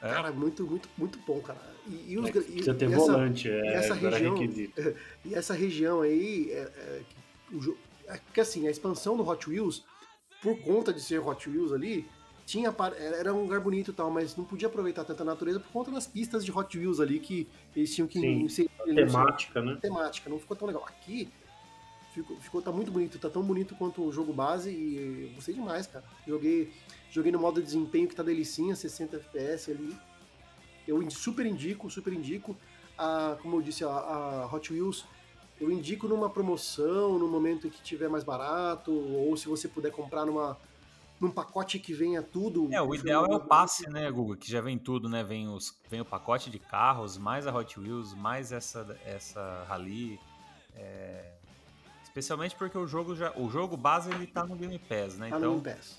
[0.00, 0.14] É.
[0.14, 1.60] Cara, muito, muito, muito bom, cara.
[1.86, 4.34] E, e os, é, precisa ter essa, volante, é, essa região,
[5.26, 7.02] E essa região aí, é, é,
[7.52, 9.84] o, é, porque assim, a expansão do Hot Wheels,
[10.40, 12.08] por conta de ser Hot Wheels ali,
[12.48, 12.74] tinha
[13.18, 16.06] era um lugar bonito e tal, mas não podia aproveitar tanta natureza por conta das
[16.06, 17.46] pistas de Hot Wheels ali que
[17.76, 18.70] eles tinham que Sim, inserir.
[18.86, 19.76] Temática, né?
[19.82, 20.82] Temática, não ficou tão legal.
[20.86, 21.28] Aqui
[22.14, 25.86] ficou, ficou tá muito bonito, tá tão bonito quanto o jogo base e gostei demais,
[25.86, 26.02] cara.
[26.26, 26.72] Joguei,
[27.10, 29.94] joguei no modo de desempenho que tá delicinha, 60 FPS ali.
[30.86, 32.56] Eu super indico, super indico.
[32.96, 35.04] A, como eu disse, a, a Hot Wheels
[35.60, 39.92] eu indico numa promoção, no momento em que tiver mais barato, ou se você puder
[39.92, 40.56] comprar numa
[41.20, 42.68] num pacote que venha tudo.
[42.72, 44.36] É, o ideal é o passe, né, Google?
[44.36, 45.24] Que já vem tudo, né?
[45.24, 50.20] Vem, os, vem o pacote de carros, mais a Hot Wheels, mais essa, essa Rally.
[50.76, 51.32] É...
[52.02, 53.32] Especialmente porque o jogo já.
[53.36, 55.30] O jogo base ele tá no Game Pass, né?
[55.30, 55.98] Tá então, no Game Pass.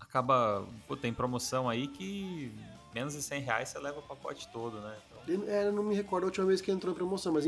[0.00, 0.66] Acaba.
[0.86, 2.52] Pô, tem promoção aí que
[2.94, 4.96] menos de 100 reais você leva o pacote todo, né?
[5.24, 5.44] Então...
[5.48, 7.46] É, não me recordo a última vez que entrou em promoção, mas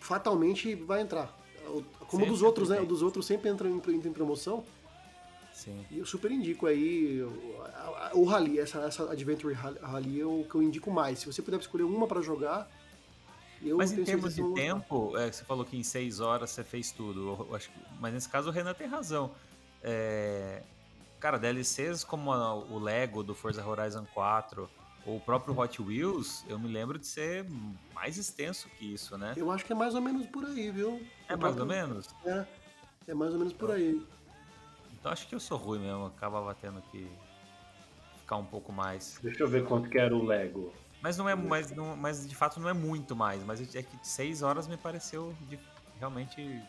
[0.00, 1.36] fatalmente vai entrar.
[2.06, 2.80] Como dos outros, né?
[2.80, 4.64] O dos outros sempre entra em, em promoção.
[5.58, 5.84] Sim.
[5.90, 10.54] E eu super indico aí o, o Rally, essa, essa Adventure Rally é o que
[10.54, 11.18] eu indico mais.
[11.18, 12.70] Se você puder escolher uma para jogar,
[13.60, 16.92] eu Mas em termos de tempo, é, você falou que em seis horas você fez
[16.92, 17.44] tudo.
[17.50, 19.32] Eu acho mas nesse caso o Renan tem razão.
[19.82, 20.62] É,
[21.18, 24.70] cara, DLCs como a, o Lego do Forza Horizon 4
[25.04, 27.44] ou o próprio Hot Wheels, eu me lembro de ser
[27.92, 29.34] mais extenso que isso, né?
[29.36, 31.04] Eu acho que é mais ou menos por aí, viu?
[31.28, 32.06] É mais ou menos?
[32.24, 32.46] É,
[33.08, 34.00] é mais ou menos por aí.
[34.98, 37.08] Então acho que eu sou ruim mesmo, acabava tendo que
[38.20, 39.18] ficar um pouco mais.
[39.22, 40.72] Deixa eu ver quanto que era o Lego.
[41.00, 43.42] Mas não é, mas, não, mas de fato não é muito mais.
[43.44, 45.58] Mas é que seis horas me pareceu de,
[45.98, 46.60] realmente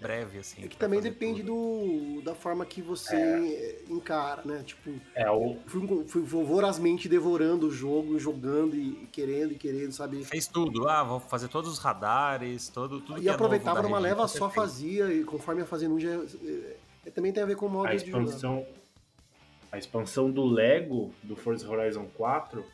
[0.00, 0.64] breve, assim.
[0.64, 3.84] É que também depende do, da forma que você é.
[3.88, 4.62] encara, né?
[4.64, 5.56] Tipo, é, o...
[5.66, 10.24] fui, fui vorazmente devorando o jogo, jogando e querendo e querendo, sabe?
[10.24, 10.88] Fez tudo.
[10.88, 15.24] Ah, vou fazer todos os radares, todo, tudo E aproveitava numa leva só, fazia, e
[15.24, 16.10] conforme ia fazendo um, já,
[17.10, 18.66] também tem a ver com o modo a expansão, de
[19.72, 22.64] A expansão do Lego do Forza Horizon 4,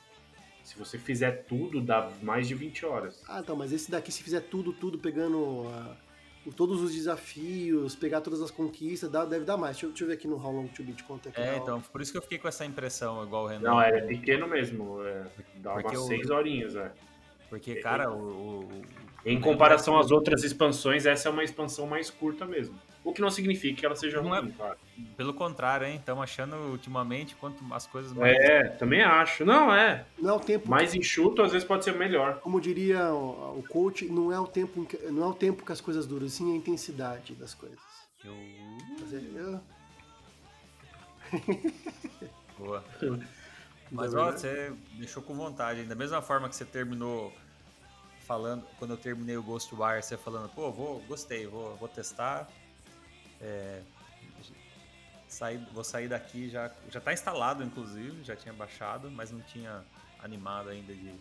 [0.64, 3.22] se você fizer tudo, dá mais de 20 horas.
[3.28, 5.96] Ah, então, mas esse daqui, se fizer tudo, tudo, pegando uh,
[6.56, 9.76] todos os desafios, pegar todas as conquistas, dá, deve dar mais.
[9.76, 11.56] Deixa eu, deixa eu ver aqui no How Long to Beat quanto é que É,
[11.56, 13.70] então, por isso que eu fiquei com essa impressão, igual o Renan.
[13.70, 15.26] Não, é pequeno mesmo, é,
[15.56, 16.92] dá Porque umas 6 horinhas, é.
[17.48, 18.82] Porque, cara, o, o,
[19.26, 22.74] em comparação às outras expansões, essa é uma expansão mais curta mesmo.
[23.04, 24.78] O que não significa que ela seja não é ruim, é, claro.
[25.16, 25.96] Pelo contrário, hein?
[25.96, 28.36] Estamos achando ultimamente quanto as coisas mais.
[28.36, 29.44] É, também acho.
[29.44, 30.04] Não, é.
[30.18, 30.70] Não é o tempo.
[30.70, 32.38] Mais enxuto, às vezes pode ser melhor.
[32.40, 35.72] Como diria o, o coach, não é o tempo que, não é o tempo que
[35.72, 37.78] as coisas duram, sim a intensidade das coisas.
[38.24, 38.34] Eu.
[39.34, 39.60] eu...
[42.58, 42.84] Boa.
[43.90, 45.82] Mas ó, você deixou com vontade.
[45.84, 47.32] Da mesma forma que você terminou
[48.20, 52.48] falando, quando eu terminei o Ghostwire, você falando, pô, vou, gostei, vou, vou testar.
[53.42, 53.82] É,
[55.32, 59.84] sair, vou sair daqui, já, já tá instalado, inclusive, já tinha baixado, mas não tinha
[60.20, 61.12] animado ainda de,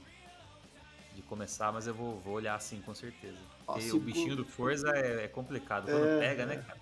[1.15, 3.37] de começar, mas eu vou, vou olhar assim, com certeza.
[3.65, 4.01] Ó, Porque segundo...
[4.01, 6.19] o bichinho do Forza é, é complicado, quando é...
[6.19, 6.79] pega, né, cara?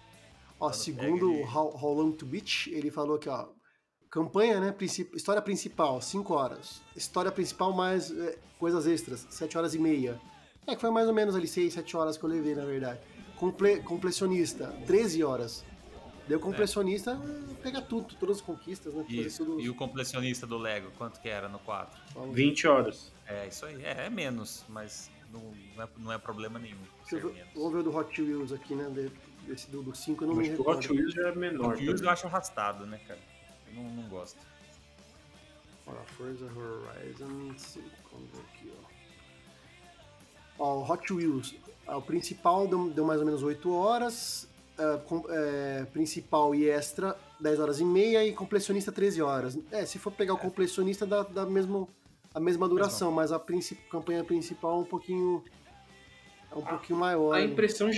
[0.59, 3.47] Ó, quando segundo o How, How Long to Beat, ele falou que, ó,
[4.09, 5.15] campanha, né, princip...
[5.15, 6.81] história principal, 5 horas.
[6.95, 10.19] História principal mais é, coisas extras, 7 horas e meia.
[10.67, 12.99] É que foi mais ou menos ali 6, 7 horas que eu levei, na verdade.
[13.39, 13.81] Comple...
[13.81, 15.65] Completionista, 13 horas.
[16.27, 17.53] Daí o completionista é.
[17.63, 19.03] pega tudo, todas as conquistas, né?
[19.09, 19.43] Isso.
[19.43, 19.59] Tudo...
[19.59, 21.99] E o completionista do Lego, quanto que era no 4?
[22.31, 23.11] 20 horas.
[23.25, 23.83] É, isso aí.
[23.83, 25.41] É, é menos, mas não,
[25.75, 26.77] não, é, não é problema nenhum.
[27.55, 29.09] Vamos ver o do Hot Wheels aqui, né?
[29.47, 30.69] Desse do 5 eu não Acho me recordo.
[30.69, 31.73] O Hot Wheels é menor.
[31.73, 33.19] Hot Wheels eu acho arrastado, né, cara?
[33.67, 34.39] Eu não, não gosto.
[35.87, 38.71] Olha, Forza Horizon 5, vamos ver aqui,
[40.59, 40.63] ó.
[40.63, 41.55] Ó, o Hot Wheels,
[41.97, 47.15] o principal deu, deu mais ou menos 8 horas, uh, com, uh, principal e extra
[47.39, 49.59] 10 horas e meia e completionista 13 horas.
[49.71, 50.39] É, se for pegar o é.
[50.39, 51.89] completionista dá, dá mesmo,
[52.33, 55.43] a mesma duração, mas a princip, campanha principal é um pouquinho
[56.51, 57.33] é um a, pouquinho maior.
[57.33, 57.89] A impressão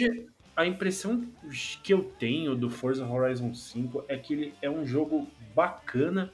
[0.56, 1.26] a impressão
[1.82, 6.32] que eu tenho do Forza Horizon 5 é que ele é um jogo bacana,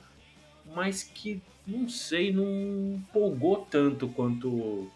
[0.74, 4.89] mas que não sei, não empolgou tanto quanto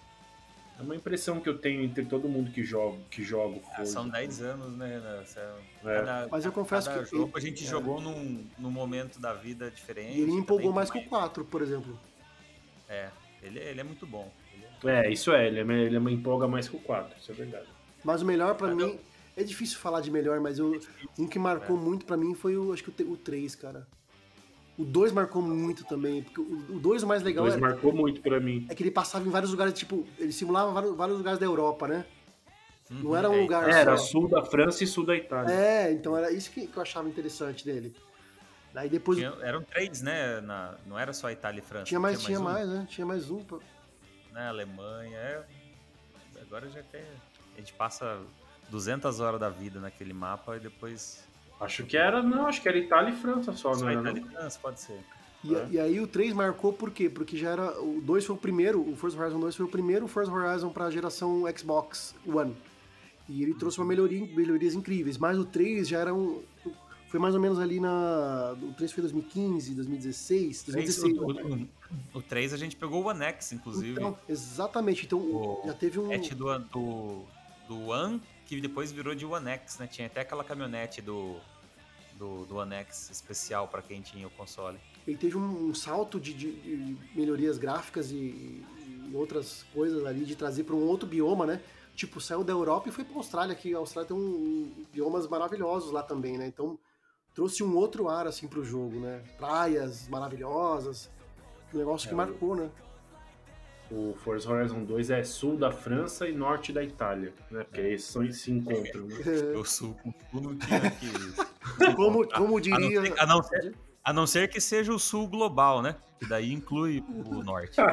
[0.82, 4.10] é uma impressão que eu tenho entre todo mundo que joga, que joga ah, são
[4.10, 5.00] 10 anos, né?
[5.00, 5.96] Nessa, é.
[5.96, 7.10] cada, Mas eu confesso cada que.
[7.10, 7.68] jogo a gente é.
[7.68, 10.18] jogou num, num momento da vida diferente.
[10.18, 11.98] E ele empolgou mais que o 4, por exemplo.
[12.90, 13.10] É,
[13.42, 14.32] ele, ele é muito bom.
[14.84, 17.36] É, é, isso é, ele, é, ele é empolga mais que o 4, isso é
[17.36, 17.68] verdade.
[18.04, 19.00] Mas o melhor para mim.
[19.38, 20.78] É difícil falar de melhor, mas eu,
[21.18, 21.80] um que marcou é.
[21.80, 23.88] muito para mim foi o, acho que o, o 3, cara.
[24.78, 28.22] O 2 marcou muito também, porque o 2 o mais legal O 2 marcou muito
[28.22, 28.66] para mim.
[28.70, 31.88] É que ele passava em vários lugares, tipo, ele simulava vários, vários lugares da Europa,
[31.88, 32.06] né?
[32.90, 35.54] Uhum, não era um lugar é, Era sul da França e sul da Itália.
[35.54, 37.96] É, então era isso que, que eu achava interessante dele.
[38.74, 39.18] Daí depois...
[39.18, 40.40] Tinha, eram três, né?
[40.42, 41.86] Na, não era só Itália e França.
[41.86, 42.74] Tinha mais, tinha, mais, tinha um.
[42.74, 42.88] mais, né?
[42.90, 43.46] Tinha mais um.
[44.32, 45.46] Né, Alemanha, é...
[46.42, 47.04] Agora já tem...
[47.56, 48.20] A gente passa
[48.70, 51.24] 200 horas da vida naquele mapa e depois
[51.62, 54.02] Acho que era, não, acho que era Itália e França só, só não era?
[54.02, 55.00] Itália e França, pode ser.
[55.44, 55.68] E, é.
[55.72, 57.10] e, aí o 3 marcou por quê?
[57.10, 57.80] Porque já era.
[57.80, 60.86] O 2 foi o primeiro, o Forza Horizon 2 foi o primeiro Forza Horizon para
[60.86, 62.56] a geração Xbox One.
[63.30, 65.18] E ele trouxe uma melhoria, melhorias incríveis.
[65.18, 66.42] Mas o 3 já era um.
[67.10, 68.56] Foi mais ou menos ali na.
[68.62, 71.18] O 3 foi 2015, 2016, 2016.
[71.18, 73.92] O, o, o 3 a gente pegou o One X, inclusive.
[73.92, 75.06] Então, exatamente.
[75.06, 76.08] Então o, já teve um.
[76.08, 77.26] Do, do,
[77.72, 79.88] do One que depois virou de One X, né?
[79.88, 81.38] Tinha até aquela caminhonete do,
[82.16, 84.78] do, do One X especial para quem tinha o console.
[85.08, 90.36] Ele teve um salto de, de, de melhorias gráficas e, e, outras coisas ali, de
[90.36, 91.62] trazer para um outro bioma, né?
[91.96, 95.28] Tipo, saiu da Europa e foi para a Austrália, que a Austrália tem um, biomas
[95.28, 96.48] maravilhosos lá também, né?
[96.48, 96.78] Então
[97.34, 99.24] trouxe um outro ar assim pro jogo, né?
[99.38, 101.10] Praias maravilhosas,
[101.74, 102.70] um negócio é, que marcou, né?
[103.92, 107.64] O Forza Horizon 2 é sul da França e norte da Itália, né?
[107.66, 109.04] Porque esses são, se encontram.
[109.06, 109.16] Né?
[109.60, 111.12] O sul com sul não tinha que.
[111.96, 113.00] como, como diria.
[113.00, 113.76] A não, ser, a, não ser,
[114.06, 115.98] a não ser que seja o sul global, né?
[116.20, 117.78] Que daí inclui o norte.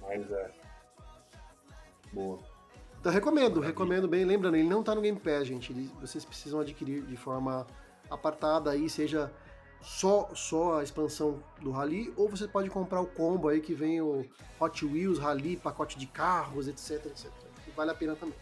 [0.00, 0.50] Mas é.
[2.12, 2.38] Boa.
[3.00, 4.24] Então recomendo, recomendo bem.
[4.24, 5.72] Lembrando, ele não tá no Game Pass, gente.
[5.72, 7.66] Ele, vocês precisam adquirir de forma
[8.10, 9.30] apartada aí, seja
[9.84, 14.00] só, só a expansão do Rally, ou você pode comprar o combo aí que vem
[14.00, 14.24] o
[14.58, 17.30] Hot Wheels, Rally, pacote de carros, etc, etc.
[17.76, 18.34] Vale a pena também.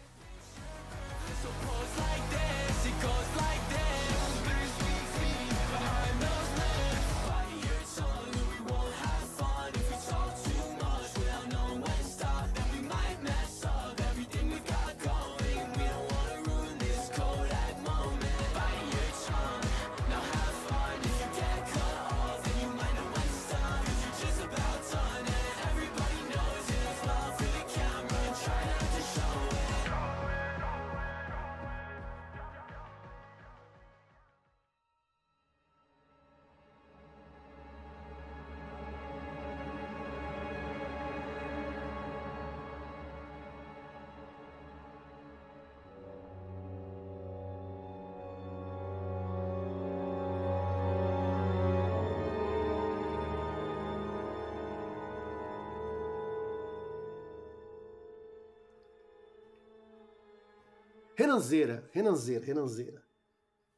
[61.33, 63.03] Renanzeira, Renanzeira, Renanzeira.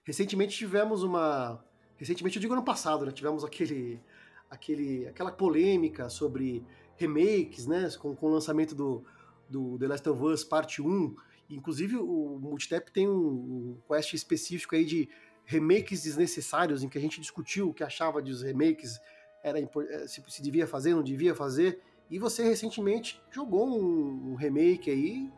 [0.04, 1.64] Recentemente tivemos uma.
[1.96, 3.12] Recentemente, eu digo ano passado, né?
[3.14, 4.02] Tivemos aquele,
[4.50, 6.66] aquele, aquela polêmica sobre
[6.98, 7.90] remakes, né?
[7.98, 9.06] Com, com o lançamento do,
[9.50, 11.16] do The Last of Us Parte 1.
[11.50, 15.10] Inclusive, o Multitap tem um, quest específico aí de
[15.46, 19.00] remakes desnecessários, em que a gente discutiu o que achava dos remakes,
[19.42, 21.80] era eh, se, se devia fazer, não devia fazer.
[22.10, 25.32] E você recentemente jogou um, um remake aí,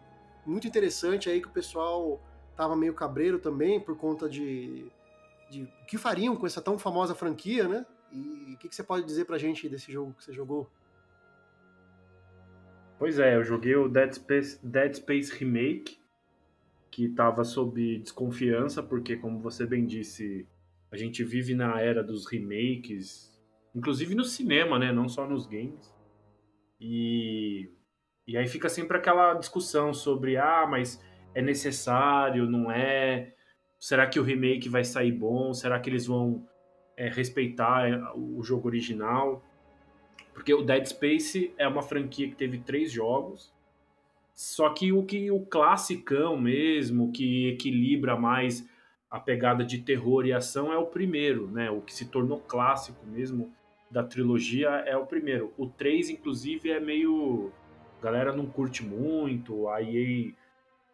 [0.47, 2.21] muito interessante aí, que o pessoal
[2.55, 4.91] tava meio cabreiro também por conta de,
[5.49, 7.85] de o que fariam com essa tão famosa franquia, né?
[8.11, 10.69] E o que, que, você pode dizer pra gente desse jogo que você jogou?
[12.97, 15.99] Pois é, eu joguei o Dead Space, Dead Space Remake,
[16.89, 20.47] que estava sob desconfiança, porque, como você bem disse,
[20.89, 23.37] a gente vive na era dos remakes,
[23.75, 24.91] inclusive no cinema, né?
[24.91, 25.93] Não só nos games.
[26.79, 27.69] E,
[28.27, 31.01] e aí fica sempre aquela discussão sobre, ah, mas
[31.33, 33.33] é necessário, não é?
[33.79, 35.53] Será que o remake vai sair bom?
[35.53, 36.45] Será que eles vão
[36.97, 39.43] é, respeitar é, o jogo original?
[40.33, 43.53] Porque o Dead Space é uma franquia que teve três jogos,
[44.33, 48.67] só que o que o classicão mesmo, que equilibra mais
[49.09, 51.71] a pegada de terror e ação é o primeiro, né?
[51.71, 53.51] O que se tornou clássico mesmo
[53.89, 55.53] da trilogia é o primeiro.
[55.57, 57.51] O 3, inclusive, é meio.
[57.99, 60.31] A galera não curte muito, a EA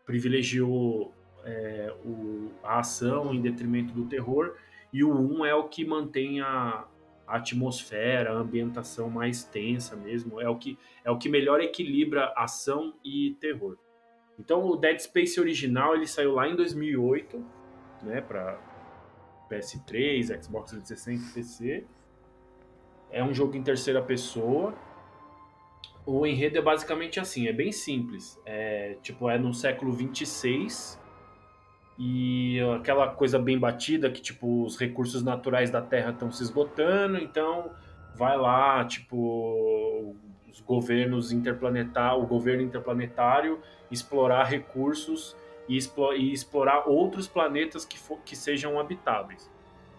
[0.06, 4.56] privilegiou é, o, a ação em detrimento do terror,
[4.92, 6.86] e o 1 é o que mantém a,
[7.28, 12.32] a atmosfera, a ambientação mais tensa mesmo, é o que, é o que melhor equilibra
[12.36, 13.78] ação e terror.
[14.40, 17.44] Então o Dead Space original ele saiu lá em 2008,
[18.04, 18.60] né, para
[19.50, 21.86] PS3, Xbox 360 e PC.
[23.12, 24.74] É um jogo em terceira pessoa
[26.06, 28.40] o enredo é basicamente assim, é bem simples.
[28.46, 31.00] É, tipo, é no século 26
[31.98, 37.18] e aquela coisa bem batida que tipo os recursos naturais da Terra estão se esgotando,
[37.18, 37.72] então
[38.16, 40.16] vai lá, tipo,
[40.52, 45.36] os governos interplanetários, o governo interplanetário explorar recursos
[45.68, 45.78] e,
[46.18, 49.50] e explorar outros planetas que, que sejam habitáveis.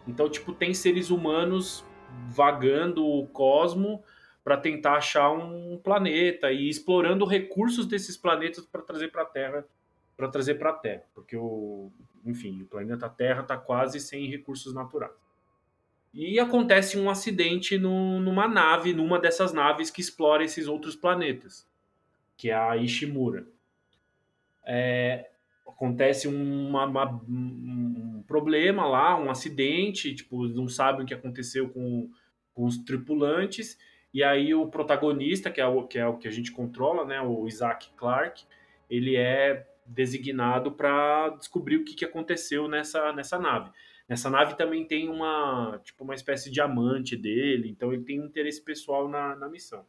[0.07, 1.85] Então, tipo, tem seres humanos
[2.29, 4.03] vagando o cosmo
[4.45, 9.65] para tentar achar um planeta e explorando recursos desses planetas para trazer para a Terra,
[10.15, 11.91] para trazer para a Terra, porque o,
[12.27, 15.15] enfim, o planeta Terra está quase sem recursos naturais.
[16.13, 21.67] E acontece um acidente no, numa nave, numa dessas naves que explora esses outros planetas,
[22.37, 23.47] que é a Ishimura.
[24.65, 25.31] É,
[25.67, 32.09] acontece uma, uma, um problema lá, um acidente, tipo, não sabem o que aconteceu com,
[32.53, 33.77] com os tripulantes,
[34.15, 37.21] e aí o protagonista, que é o que, é o que a gente controla, né,
[37.21, 38.45] o Isaac Clarke,
[38.89, 43.73] ele é designado para descobrir o que, que aconteceu nessa, nessa nave.
[44.09, 48.27] Nessa nave também tem uma, tipo, uma espécie de amante dele, então ele tem um
[48.27, 49.85] interesse pessoal na, na missão.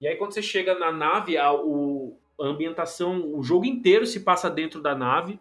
[0.00, 4.20] E aí quando você chega na nave, a, o, a ambientação, o jogo inteiro se
[4.20, 5.40] passa dentro da nave,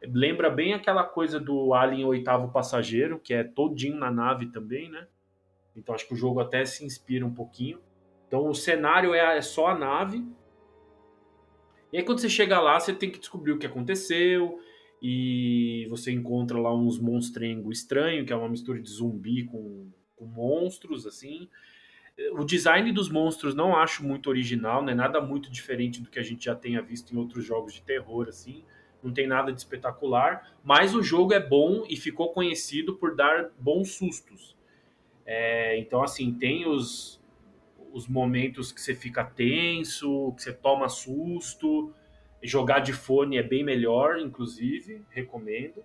[0.00, 5.08] lembra bem aquela coisa do Alien Oitavo Passageiro, que é todinho na nave também, né?
[5.76, 7.80] Então acho que o jogo até se inspira um pouquinho.
[8.28, 10.24] Então o cenário é, é só a nave.
[11.92, 14.58] E aí quando você chega lá, você tem que descobrir o que aconteceu.
[15.00, 20.24] E você encontra lá uns monstrengos estranhos, que é uma mistura de zumbi com, com
[20.24, 21.48] monstros, assim.
[22.32, 24.94] O design dos monstros não acho muito original, né?
[24.94, 28.28] Nada muito diferente do que a gente já tenha visto em outros jogos de terror,
[28.28, 28.62] assim.
[29.02, 33.50] Não tem nada de espetacular, mas o jogo é bom e ficou conhecido por dar
[33.58, 34.56] bons sustos.
[35.26, 37.20] É, então, assim, tem os,
[37.92, 41.92] os momentos que você fica tenso, que você toma susto.
[42.42, 45.82] Jogar de fone é bem melhor, inclusive, recomendo.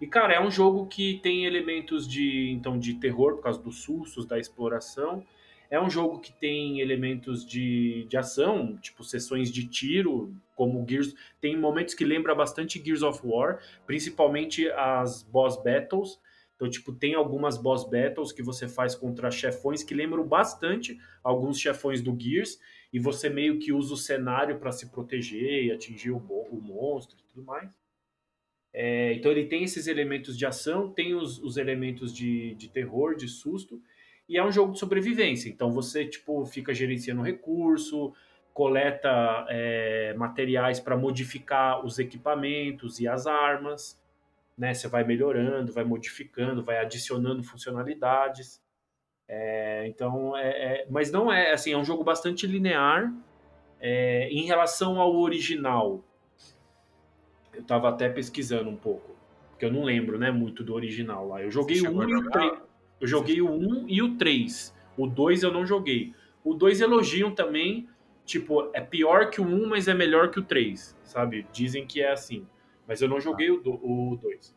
[0.00, 3.82] E, cara, é um jogo que tem elementos de, então, de terror, por causa dos
[3.82, 5.24] sustos, da exploração.
[5.70, 11.14] É um jogo que tem elementos de, de ação, tipo sessões de tiro, como Gears.
[11.40, 16.20] Tem momentos que lembra bastante Gears of War, principalmente as boss battles.
[16.56, 21.60] Então, tipo, tem algumas boss battles que você faz contra chefões que lembram bastante alguns
[21.60, 22.58] chefões do Gears,
[22.92, 27.16] e você meio que usa o cenário para se proteger e atingir o, o monstro
[27.18, 27.70] e tudo mais.
[28.72, 33.14] É, então ele tem esses elementos de ação, tem os, os elementos de, de terror,
[33.14, 33.80] de susto,
[34.28, 35.48] e é um jogo de sobrevivência.
[35.48, 38.14] Então você tipo fica gerenciando recurso,
[38.54, 44.00] coleta é, materiais para modificar os equipamentos e as armas
[44.56, 44.72] né?
[44.72, 48.62] Você vai melhorando, vai modificando, vai adicionando funcionalidades.
[49.28, 53.12] É, então, é, é, mas não é assim, é um jogo bastante linear
[53.80, 56.04] é, em relação ao original.
[57.52, 59.16] Eu tava até pesquisando um pouco,
[59.50, 61.42] porque eu não lembro, né, muito do original lá.
[61.42, 62.62] Eu joguei o 1 e o 3.
[63.00, 64.74] Eu joguei o 1 e o 3.
[64.96, 66.14] O 2 eu não joguei.
[66.44, 67.88] O 2 elogiam também,
[68.24, 71.46] tipo, é pior que o 1, mas é melhor que o 3, sabe?
[71.52, 72.46] Dizem que é assim.
[72.86, 74.54] Mas eu não joguei o 2.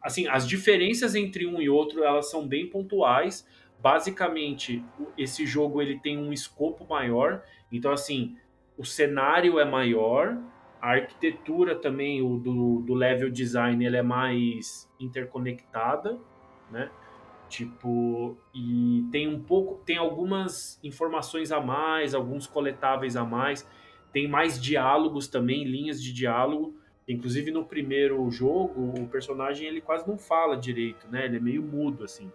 [0.00, 3.46] Assim, as diferenças entre um e outro, elas são bem pontuais.
[3.80, 4.84] Basicamente,
[5.18, 7.42] esse jogo ele tem um escopo maior.
[7.70, 8.36] Então, assim,
[8.78, 10.38] o cenário é maior,
[10.80, 16.18] a arquitetura também, o do, do level design, ele é mais interconectada,
[16.70, 16.90] né?
[17.48, 23.68] Tipo, e tem um pouco, tem algumas informações a mais, alguns coletáveis a mais,
[24.12, 26.74] tem mais diálogos também, linhas de diálogo.
[27.08, 31.24] Inclusive no primeiro jogo, o personagem ele quase não fala direito, né?
[31.24, 32.32] Ele é meio mudo assim.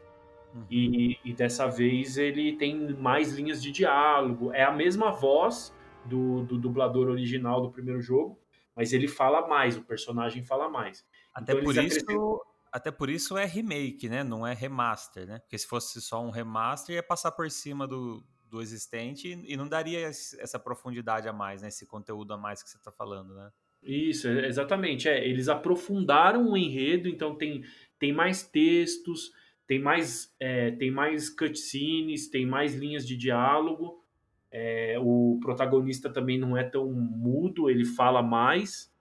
[0.53, 0.65] Uhum.
[0.69, 4.53] E, e, dessa vez ele tem mais linhas de diálogo.
[4.53, 5.73] É a mesma voz
[6.05, 8.39] do, do dublador original do primeiro jogo,
[8.75, 11.05] mas ele fala mais, o personagem fala mais.
[11.33, 12.41] Até então, por isso,
[12.71, 14.23] até por isso é remake, né?
[14.23, 15.39] Não é remaster, né?
[15.39, 19.67] Porque se fosse só um remaster, ia passar por cima do, do existente e não
[19.67, 21.67] daria essa profundidade a mais, né?
[21.67, 23.51] Esse conteúdo a mais que você está falando, né?
[23.83, 25.09] Isso, exatamente.
[25.09, 27.63] É, eles aprofundaram o enredo, então tem,
[27.97, 29.31] tem mais textos,
[29.67, 34.03] tem mais, é, tem mais cutscenes, tem mais linhas de diálogo.
[34.51, 38.91] É, o protagonista também não é tão mudo, ele fala mais.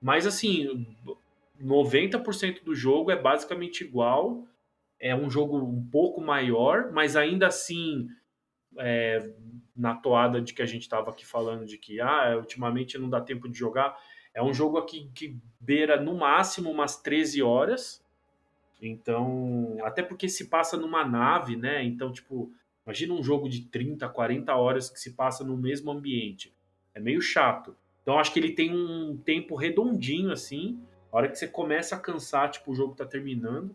[0.00, 0.86] Mas assim,
[1.62, 4.46] 90% do jogo é basicamente igual.
[5.00, 8.08] É um jogo um pouco maior, mas ainda assim,
[8.78, 9.30] é,
[9.76, 13.20] na toada de que a gente estava aqui falando de que ah, ultimamente não dá
[13.20, 13.96] tempo de jogar,
[14.34, 18.04] é um jogo aqui que beira no máximo umas 13 horas.
[18.80, 21.82] Então, até porque se passa numa nave, né?
[21.82, 22.52] Então, tipo,
[22.86, 26.54] imagina um jogo de 30, 40 horas que se passa no mesmo ambiente.
[26.94, 27.76] É meio chato.
[28.02, 30.80] Então, acho que ele tem um tempo redondinho assim
[31.12, 33.74] a hora que você começa a cansar, tipo, o jogo tá terminando.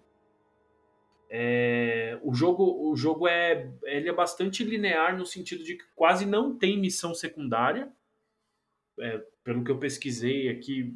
[1.36, 6.28] É, o jogo, o jogo é, ele é bastante linear no sentido de que quase
[6.28, 7.92] não tem missão secundária.
[9.00, 10.96] É, pelo que eu pesquisei aqui,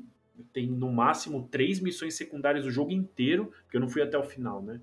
[0.53, 4.23] tem no máximo três missões secundárias o jogo inteiro, porque eu não fui até o
[4.23, 4.79] final, né?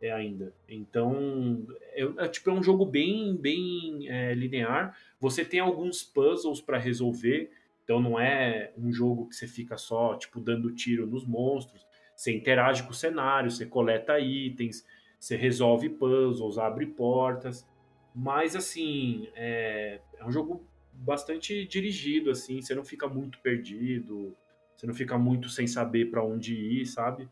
[0.00, 0.52] É ainda.
[0.68, 4.98] Então, é, é tipo é um jogo bem, bem é, linear.
[5.20, 7.52] Você tem alguns puzzles para resolver.
[7.84, 11.86] Então não é um jogo que você fica só, tipo, dando tiro nos monstros.
[12.18, 14.84] Você interage com o cenário, você coleta itens,
[15.20, 17.64] você resolve puzzles, abre portas.
[18.12, 22.60] Mas, assim, é, é um jogo bastante dirigido, assim.
[22.60, 24.36] Você não fica muito perdido,
[24.74, 27.28] você não fica muito sem saber para onde ir, sabe?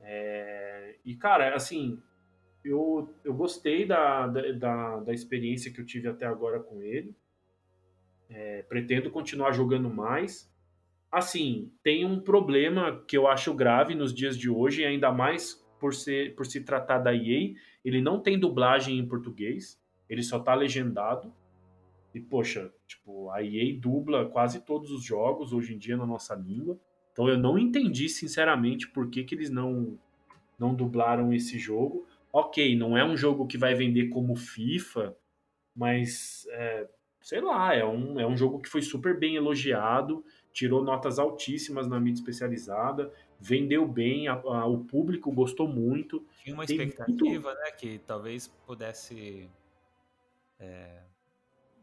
[0.00, 2.02] É, e, cara, assim,
[2.64, 7.14] eu, eu gostei da, da, da experiência que eu tive até agora com ele.
[8.28, 10.50] É, pretendo continuar jogando mais.
[11.10, 15.94] Assim, tem um problema que eu acho grave nos dias de hoje, ainda mais por,
[15.94, 17.54] ser, por se tratar da EA.
[17.84, 21.32] Ele não tem dublagem em português, ele só tá legendado.
[22.14, 26.34] E, poxa, tipo, a EA dubla quase todos os jogos hoje em dia na nossa
[26.34, 26.78] língua.
[27.12, 29.98] Então eu não entendi, sinceramente, por que, que eles não,
[30.58, 32.06] não dublaram esse jogo.
[32.32, 35.16] Ok, não é um jogo que vai vender como FIFA,
[35.74, 36.88] mas é,
[37.22, 40.24] sei lá, é um, é um jogo que foi super bem elogiado,
[40.56, 46.24] tirou notas altíssimas na mídia especializada, vendeu bem, a, a, o público gostou muito.
[46.42, 47.60] Tinha uma expectativa, muito...
[47.60, 49.50] né, que talvez pudesse
[50.58, 51.02] é,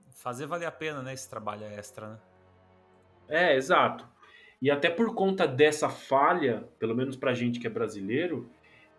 [0.09, 2.19] fazer valer a pena, né, esse trabalho extra, né?
[3.29, 4.09] É, exato.
[4.59, 8.49] E até por conta dessa falha, pelo menos pra gente que é brasileiro,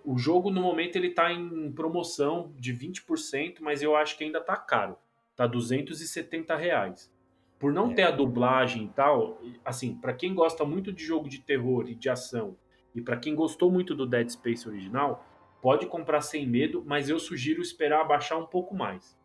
[0.05, 4.41] o jogo no momento ele tá em promoção de 20%, mas eu acho que ainda
[4.41, 4.97] tá caro
[5.37, 7.13] tá 270 reais.
[7.59, 7.95] Por não é.
[7.95, 11.95] ter a dublagem e tal, assim, para quem gosta muito de jogo de terror e
[11.95, 12.57] de ação,
[12.95, 15.25] e para quem gostou muito do Dead Space original,
[15.61, 19.19] pode comprar sem medo, mas eu sugiro esperar baixar um pouco mais.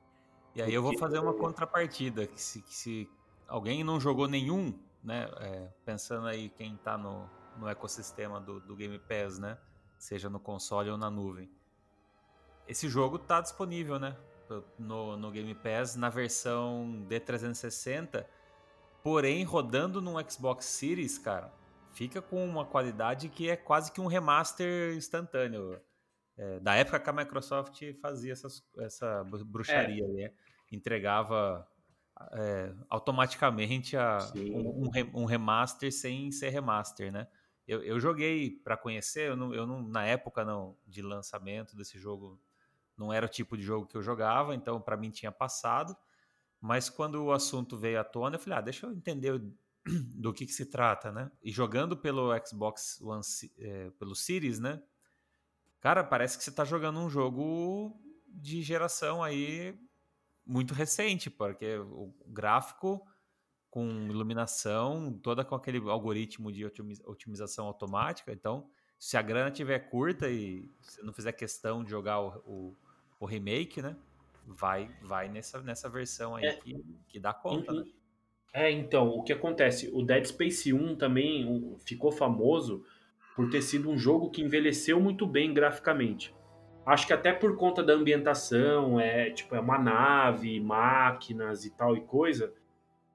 [0.55, 3.09] E aí eu vou fazer uma contrapartida, que se, que se
[3.47, 4.73] alguém não jogou nenhum,
[5.03, 9.57] né, é, pensando aí quem tá no, no ecossistema do, do Game Pass, né,
[9.97, 11.49] seja no console ou na nuvem,
[12.67, 14.15] esse jogo tá disponível, né,
[14.77, 18.25] no, no Game Pass na versão D360,
[19.03, 21.53] porém rodando num Xbox Series, cara,
[21.91, 25.79] fica com uma qualidade que é quase que um remaster instantâneo.
[26.37, 30.07] É, da época que a Microsoft fazia essas, essa bruxaria, é.
[30.07, 30.31] né?
[30.71, 31.67] entregava
[32.31, 37.27] é, automaticamente a, um, um, remaster sem ser remaster, né?
[37.67, 41.99] Eu, eu joguei para conhecer, eu, não, eu não, na época não, de lançamento desse
[41.99, 42.39] jogo
[42.99, 45.95] não era o tipo de jogo que eu jogava, então para mim tinha passado.
[46.59, 49.41] Mas quando o assunto veio à tona, eu falei, ah, deixa eu entender
[49.85, 51.31] do que, que, se trata, né?
[51.41, 53.21] E jogando pelo Xbox One,
[53.59, 54.81] é, pelo Series, né?
[55.79, 57.97] Cara, parece que você está jogando um jogo
[58.27, 59.79] de geração aí
[60.45, 63.05] muito recente, porque o gráfico
[63.69, 66.65] com iluminação, toda com aquele algoritmo de
[67.05, 68.31] otimização automática.
[68.31, 72.77] Então, se a grana tiver curta e você não fizer questão de jogar o, o,
[73.19, 73.95] o remake, né?
[74.45, 77.83] Vai, vai nessa, nessa versão aí é, que, que dá conta, né?
[78.53, 79.91] É, então, o que acontece?
[79.93, 82.83] O Dead Space 1 também ficou famoso
[83.35, 86.35] por ter sido um jogo que envelheceu muito bem graficamente.
[86.85, 91.95] Acho que até por conta da ambientação, é tipo é uma nave, máquinas e tal
[91.95, 92.51] e coisa,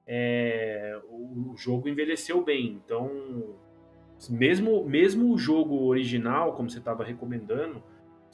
[0.07, 2.81] é, o, o jogo envelheceu bem.
[2.83, 3.55] Então,
[4.29, 7.83] mesmo mesmo o jogo original, como você estava recomendando,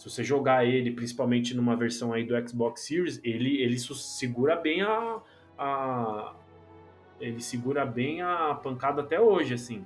[0.02, 4.82] se você jogar ele, principalmente numa versão aí do Xbox Series, ele ele segura bem
[4.82, 5.22] a,
[5.56, 6.34] a
[7.20, 9.86] ele segura bem a pancada até hoje, assim.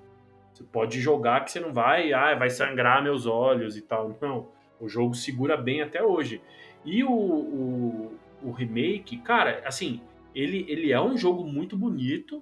[0.53, 4.18] Você pode jogar que você não vai, ah, vai sangrar meus olhos e tal.
[4.22, 4.47] Não.
[4.80, 6.41] O jogo segura bem até hoje.
[6.86, 9.99] E o, o, o remake, cara, assim,
[10.34, 12.41] ele, ele é um jogo muito bonito.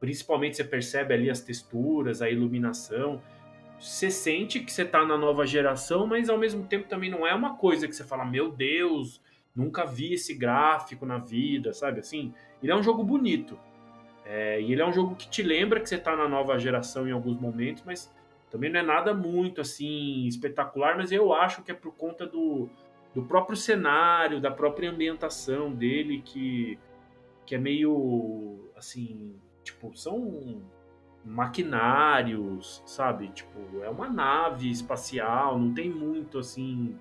[0.00, 3.20] Principalmente você percebe ali as texturas, a iluminação.
[3.84, 7.34] Você sente que você tá na nova geração, mas ao mesmo tempo também não é
[7.34, 9.20] uma coisa que você fala, meu Deus,
[9.54, 12.32] nunca vi esse gráfico na vida, sabe assim?
[12.62, 13.60] Ele é um jogo bonito.
[14.24, 17.06] É, e ele é um jogo que te lembra que você tá na nova geração
[17.06, 18.10] em alguns momentos, mas
[18.50, 22.70] também não é nada muito assim espetacular, mas eu acho que é por conta do,
[23.14, 26.78] do próprio cenário, da própria ambientação dele que,
[27.44, 30.62] que é meio assim, tipo, são
[31.24, 33.28] maquinários, sabe?
[33.28, 36.96] Tipo, é uma nave espacial, não tem muito assim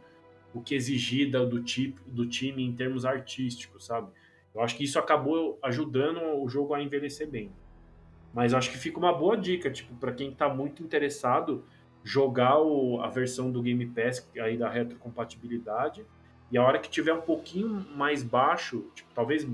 [0.54, 4.08] o que exigir do tipo do time em termos artísticos, sabe?
[4.54, 7.52] Eu acho que isso acabou ajudando o jogo a envelhecer bem.
[8.34, 11.64] Mas acho que fica uma boa dica, tipo, para quem está muito interessado,
[12.04, 16.06] jogar o, a versão do Game Pass aí da retrocompatibilidade
[16.52, 19.48] e a hora que tiver um pouquinho mais baixo, tipo, talvez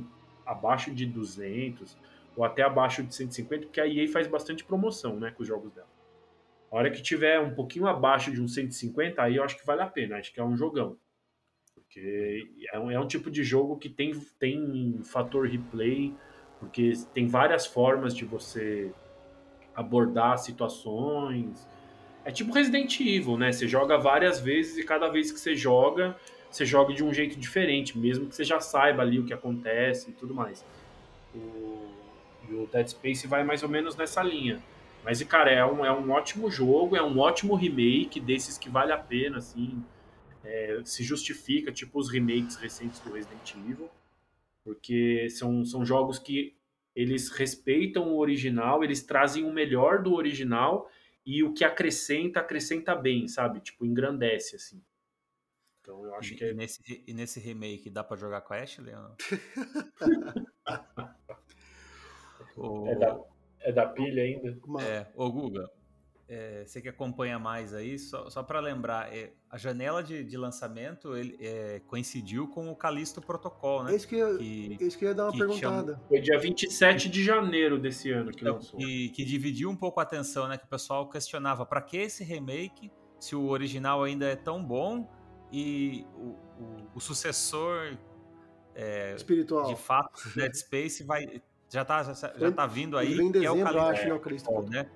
[0.46, 1.98] abaixo de 200
[2.40, 5.74] ou até abaixo de 150, porque a EA faz bastante promoção, né, com os jogos
[5.74, 5.90] dela.
[6.72, 9.82] A hora que tiver um pouquinho abaixo de uns 150, aí eu acho que vale
[9.82, 10.96] a pena, acho que é um jogão.
[11.76, 16.16] Porque é um, é um tipo de jogo que tem, tem fator replay,
[16.62, 18.90] porque tem várias formas de você
[19.76, 21.68] abordar situações.
[22.24, 23.52] É tipo Resident Evil, né?
[23.52, 26.16] Você joga várias vezes e cada vez que você joga,
[26.50, 30.12] você joga de um jeito diferente, mesmo que você já saiba ali o que acontece
[30.12, 30.64] e tudo mais.
[31.36, 31.99] O,
[32.50, 34.62] e o Dead Space vai mais ou menos nessa linha.
[35.04, 38.92] Mas, cara, é um, é um ótimo jogo, é um ótimo remake desses que vale
[38.92, 39.84] a pena, assim.
[40.44, 43.90] É, se justifica, tipo os remakes recentes do Resident Evil
[44.70, 46.56] porque são, são jogos que
[46.96, 50.88] eles respeitam o original, eles trazem o melhor do original
[51.26, 53.62] e o que acrescenta, acrescenta bem, sabe?
[53.62, 54.80] Tipo, engrandece, assim.
[55.82, 56.52] Então eu acho e, que é...
[56.52, 59.16] E nesse, e nesse remake dá pra jogar com a Ashley ou não?
[62.60, 62.88] O...
[62.88, 63.20] é, da,
[63.62, 64.58] é da pilha ainda?
[64.82, 65.70] É, ô Guga,
[66.30, 70.38] é, você que acompanha mais aí, só, só para lembrar, é, a janela de, de
[70.38, 73.96] lançamento ele, é, coincidiu com o Calisto Protocol, né?
[73.96, 75.94] Esse que, eu, que, esse que eu ia dar uma perguntada.
[75.94, 76.08] Chama...
[76.08, 78.80] Foi dia 27 de janeiro desse ano que então, lançou.
[78.80, 80.56] Que, que dividiu um pouco a atenção, né?
[80.56, 85.10] Que o pessoal questionava, para que esse remake, se o original ainda é tão bom
[85.52, 87.98] e o, o, o sucessor
[88.76, 93.28] é, espiritual de fato Dead Space vai já tá já, já tá vindo aí vem
[93.28, 94.88] em dezembro, é o acho, é, o Calisto, né?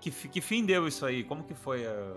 [0.00, 1.24] Que, que fim deu isso aí?
[1.24, 2.12] Como que foi a,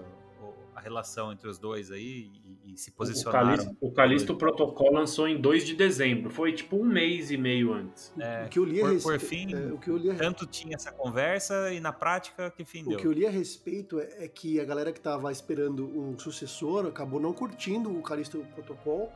[0.76, 2.30] a relação entre os dois aí
[2.66, 3.48] e, e se posicionaram?
[3.48, 7.38] O Calisto, o Calisto Protocol lançou em 2 de dezembro, foi tipo um mês e
[7.38, 8.14] meio antes.
[8.20, 10.16] É, o que eu li por, por fim, é, o que eu li a...
[10.16, 12.98] tanto tinha essa conversa e na prática, que fim o deu?
[12.98, 16.20] O que eu li a respeito é, é que a galera que estava esperando um
[16.20, 19.12] sucessor acabou não curtindo o Calisto Protocol,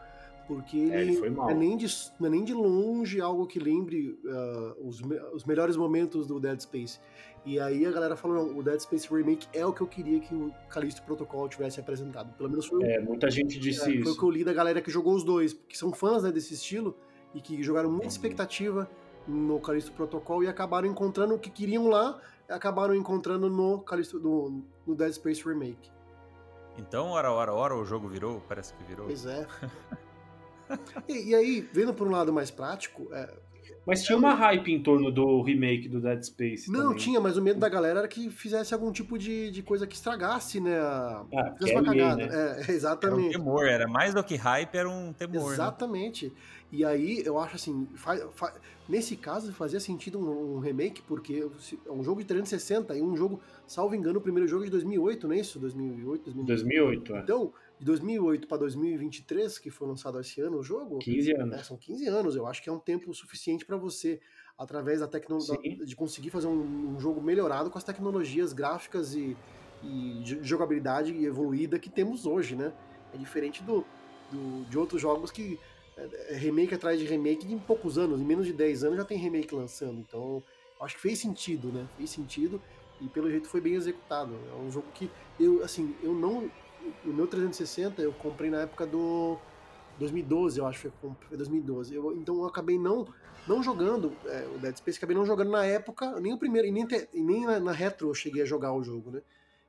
[0.47, 1.87] porque ele, é, ele não, é nem de,
[2.19, 5.01] não é nem de longe algo que lembre uh, os,
[5.33, 6.99] os melhores momentos do Dead Space.
[7.45, 10.19] E aí a galera falou, não, o Dead Space Remake é o que eu queria
[10.19, 12.33] que o Callisto Protocol tivesse apresentado.
[12.37, 14.03] Pelo menos foi É, muita gente disse é, isso.
[14.03, 16.31] Foi o que eu li da galera que jogou os dois, que são fãs né,
[16.31, 16.95] desse estilo
[17.33, 18.89] e que jogaram muita expectativa
[19.27, 24.63] no Callisto Protocol e acabaram encontrando o que queriam lá, acabaram encontrando no Callisto no,
[24.87, 25.91] no Dead Space Remake.
[26.77, 28.41] Então, hora, hora, hora, o jogo virou?
[28.47, 29.05] Parece que virou.
[29.05, 29.45] Pois é.
[31.07, 33.29] e, e, aí, vendo por um lado mais prático, é,
[33.85, 36.71] Mas tinha uma hype em torno do remake do Dead Space.
[36.71, 36.97] Não, também.
[36.97, 39.95] tinha, mas o medo da galera era que fizesse algum tipo de, de coisa que
[39.95, 40.77] estragasse, né?
[40.79, 42.25] a- Ah, fizesse é uma cagada.
[42.27, 42.33] né?
[42.33, 43.31] É, Era um exatamente.
[43.37, 45.47] temor, era mais do que hype, era um temor.
[45.47, 45.53] né?
[45.53, 46.31] Exatamente.
[46.71, 48.53] E aí, eu acho assim, fa- fa-
[48.89, 51.45] nesse caso fazia sentido um, um remake, porque
[51.85, 54.71] é um jogo de 360 e um jogo, salvo engano, o primeiro jogo é de
[54.71, 55.59] 2008, não é isso?
[55.59, 56.45] 2008, 2009.
[56.47, 57.19] 2008, é.
[57.19, 57.53] Então,
[57.83, 61.67] de 2008 para 2023, que foi lançado esse ano o jogo, 15 né, anos.
[61.67, 62.35] são 15 anos.
[62.35, 64.21] Eu acho que é um tempo suficiente para você,
[64.57, 69.35] através da tecnologia, de conseguir fazer um, um jogo melhorado com as tecnologias gráficas e,
[69.83, 72.71] e de jogabilidade evoluída que temos hoje, né?
[73.13, 73.85] É diferente do,
[74.31, 75.59] do- de outros jogos que
[75.97, 79.03] é, é remake atrás de remake em poucos anos, em menos de 10 anos já
[79.03, 79.99] tem remake lançando.
[79.99, 80.41] Então,
[80.79, 81.85] acho que fez sentido, né?
[81.97, 82.61] Fez sentido
[83.01, 84.33] e pelo jeito foi bem executado.
[84.49, 86.49] É um jogo que eu, assim, eu não.
[87.05, 89.37] O meu 360 eu comprei na época do
[89.99, 91.95] 2012, eu acho que foi foi 2012.
[91.95, 93.07] Eu, então eu acabei não,
[93.47, 96.71] não jogando é, o Dead Space, acabei não jogando na época, nem o primeiro, e
[96.71, 99.21] nem, te- e nem na, na retro eu cheguei a jogar o jogo, né?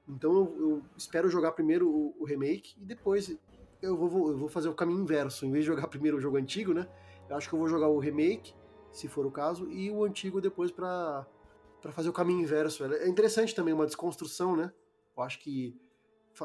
[0.09, 3.37] Então eu, eu espero jogar primeiro o, o remake e depois
[3.83, 5.45] eu vou, vou- eu vou fazer o caminho inverso.
[5.47, 6.89] Em vez de jogar primeiro o jogo antigo, né?
[7.29, 8.55] Eu acho que eu vou jogar o remake,
[8.93, 11.27] se for o caso, e o antigo depois pra
[11.91, 12.85] fazer o caminho inverso.
[12.85, 14.73] É interessante também, uma desconstrução, né?
[15.17, 15.77] Eu acho que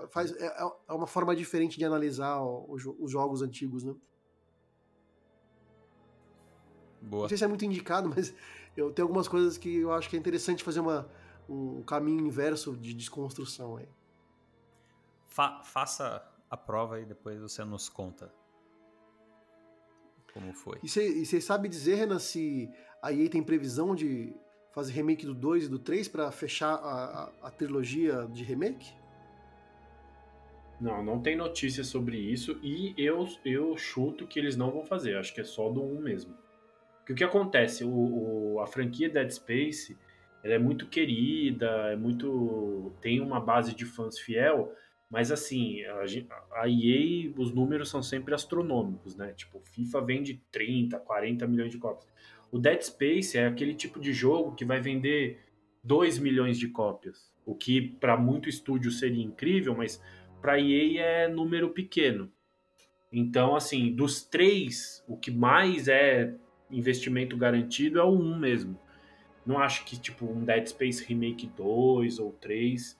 [0.09, 0.57] faz, é,
[0.87, 3.95] é uma forma diferente de analisar o- o jo- os jogos antigos, né?
[7.01, 7.23] Boa.
[7.23, 8.33] Não sei se é muito indicado, mas
[8.75, 11.09] eu tenho algumas coisas que eu acho que é interessante fazer uma,
[11.47, 13.87] um caminho inverso de desconstrução aí.
[15.27, 18.33] Fa- faça a prova e depois você nos conta
[20.33, 20.77] como foi.
[20.83, 22.69] E você sabe dizer, Renan, se
[23.01, 24.35] a EA tem previsão de
[24.71, 28.93] fazer remake do 2 e do 3 pra fechar a, a, a trilogia de remake?
[30.79, 35.17] Não, não tem notícia sobre isso e eu, eu chuto que eles não vão fazer.
[35.17, 36.33] Acho que é só do 1 mesmo.
[36.99, 37.83] Porque o que acontece?
[37.83, 39.97] O, o- a franquia Dead Space
[40.43, 44.73] ela é muito querida, é muito tem uma base de fãs fiel,
[45.09, 49.33] mas assim, a, a EA, os números são sempre astronômicos, né?
[49.33, 52.07] Tipo, FIFA vende 30, 40 milhões de cópias.
[52.51, 55.39] O Dead Space é aquele tipo de jogo que vai vender
[55.83, 60.01] 2 milhões de cópias, o que para muito estúdio seria incrível, mas
[60.41, 62.31] para EA é número pequeno.
[63.11, 66.33] Então, assim, dos três, o que mais é
[66.69, 68.79] investimento garantido é o 1 mesmo.
[69.45, 72.97] Não acho que, tipo, um Dead Space Remake 2 ou 3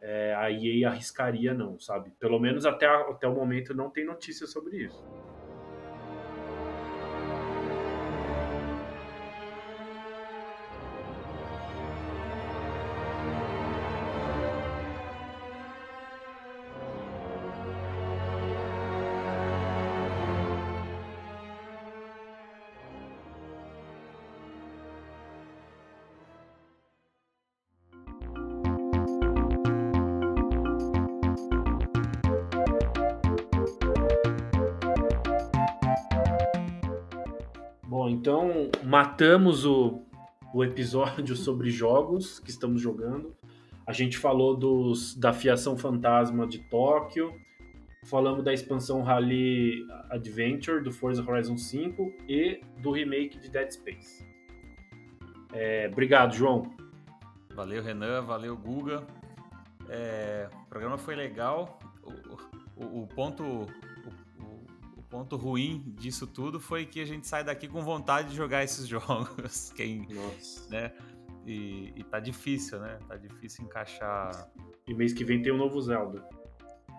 [0.00, 2.10] é, a EA arriscaria, não, sabe?
[2.20, 5.02] Pelo menos até, até o momento não tem notícia sobre isso.
[38.26, 40.02] Então matamos o,
[40.52, 43.36] o episódio sobre jogos que estamos jogando.
[43.86, 47.32] A gente falou dos, da fiação fantasma de Tóquio,
[48.04, 54.26] falamos da expansão Rally Adventure do Forza Horizon 5 e do remake de Dead Space.
[55.52, 56.74] É, obrigado, João.
[57.54, 59.06] Valeu, Renan, valeu, Guga.
[59.88, 61.78] É, o programa foi legal.
[62.02, 63.66] O, o- o ponto,
[65.18, 68.86] ponto ruim disso tudo foi que a gente sai daqui com vontade de jogar esses
[68.88, 69.72] jogos.
[69.74, 70.68] Quem, Nossa.
[70.68, 70.92] né?
[71.46, 72.98] E, e tá difícil, né?
[73.08, 74.50] Tá difícil encaixar.
[74.86, 76.22] E mês que vem tem um novo Zelda.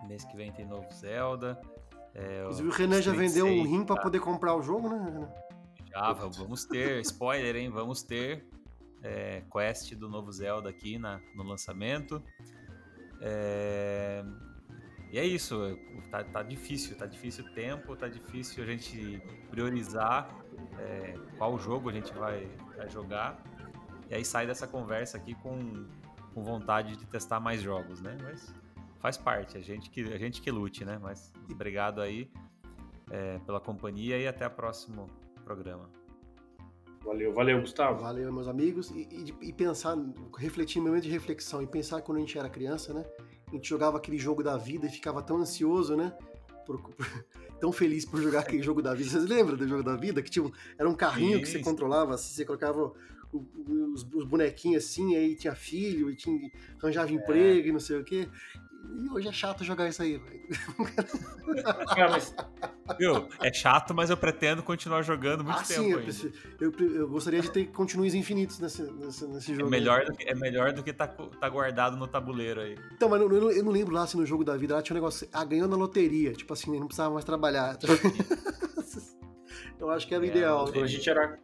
[0.08, 1.60] Mês que vem tem novo Zelda.
[2.14, 4.02] É, Inclusive o Renan já vendeu um 6, rim pra tá?
[4.02, 5.28] poder comprar o jogo, né, Renan?
[5.90, 7.68] Já, va- vamos ter, spoiler, hein?
[7.70, 8.48] Vamos ter
[9.02, 12.22] é, quest do novo Zelda aqui na, no lançamento.
[13.20, 14.24] É,
[15.10, 15.78] e é isso,
[16.10, 20.28] tá, tá difícil, tá difícil o tempo, tá difícil a gente priorizar
[20.78, 23.42] é, qual jogo a gente vai, vai jogar.
[24.10, 25.86] E aí sai dessa conversa aqui com,
[26.34, 28.16] com vontade de testar mais jogos, né?
[28.22, 28.54] Mas
[29.00, 30.98] faz parte, a gente que, a gente que lute, né?
[31.00, 32.30] Mas obrigado aí
[33.10, 35.06] é, pela companhia e até o próximo
[35.42, 35.88] programa.
[37.02, 38.02] Valeu, valeu, Gustavo.
[38.02, 38.90] Valeu, meus amigos.
[38.90, 39.96] E, e e pensar,
[40.36, 43.04] refletir, momento de reflexão, e pensar quando a gente era criança, né?
[43.48, 46.12] A gente jogava aquele jogo da vida e ficava tão ansioso, né?
[46.66, 46.94] Por- por-
[47.60, 49.10] tão feliz por jogar aquele jogo da vida.
[49.10, 50.22] Vocês lembram do jogo da vida?
[50.22, 51.64] Que tipo, era um carrinho que você Sim.
[51.64, 52.92] controlava, assim, você colocava
[53.32, 53.46] o-
[53.92, 56.50] os, os bonequinhos assim, aí tinha filho, e tinha,
[56.80, 58.28] arranjava emprego e não sei o quê.
[58.84, 60.38] E hoje é chato jogar isso aí, velho.
[62.88, 62.94] É.
[62.98, 63.28] Viu?
[63.40, 66.12] É chato, mas eu pretendo continuar jogando muito ah, tempo.
[66.12, 69.66] Sim, eu, eu, eu, gostaria de ter continues infinitos nesse, nesse, nesse jogo.
[69.66, 72.76] É melhor, do que, é melhor do que tá, tá guardado no tabuleiro aí.
[72.92, 74.94] Então, mas eu, eu, eu não lembro lá se no jogo da vida lá tinha
[74.94, 75.28] um negócio.
[75.32, 76.32] Ah, ganhou na loteria.
[76.32, 77.76] Tipo assim, não precisava mais trabalhar.
[79.78, 80.64] eu acho que era o é, ideal.
[80.64, 81.38] Quando a gente era.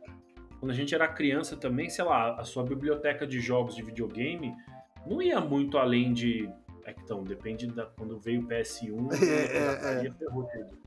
[0.60, 4.54] Quando a gente era criança também, sei lá, a sua biblioteca de jogos de videogame
[5.06, 6.48] não ia muito além de
[6.84, 10.10] é então, depende da quando veio o PS1, é, é, é.
[10.10, 10.84] ferrou tudo.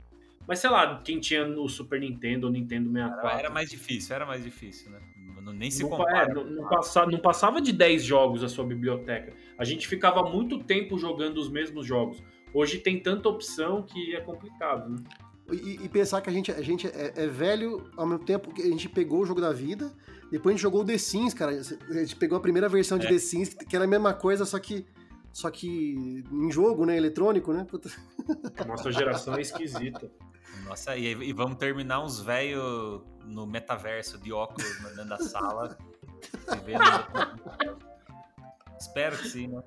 [0.47, 3.39] Mas sei lá, quem tinha o Super Nintendo ou Nintendo 64.
[3.39, 4.99] Era mais difícil, era mais difícil, né?
[5.41, 6.31] Não, nem se não, compara.
[6.31, 9.33] É, não, não, passava, não passava de 10 jogos a sua biblioteca.
[9.57, 12.21] A gente ficava muito tempo jogando os mesmos jogos.
[12.53, 14.97] Hoje tem tanta opção que é complicado, né?
[15.51, 18.61] E, e pensar que a gente, a gente é, é, velho ao mesmo tempo que
[18.61, 19.89] a gente pegou o jogo da vida,
[20.29, 21.51] depois a gente jogou o The Sims, cara.
[21.51, 23.09] A gente pegou a primeira versão de é.
[23.09, 24.85] The Sims, que era a mesma coisa, só que
[25.38, 26.97] só que em jogo, né?
[26.97, 27.64] Eletrônico, né?
[27.64, 27.91] Puta.
[28.65, 30.09] Nossa geração é esquisita.
[30.65, 35.77] Nossa, e, e vamos terminar uns velhos no metaverso de óculos dentro da sala.
[38.80, 39.61] Espero que sim, né?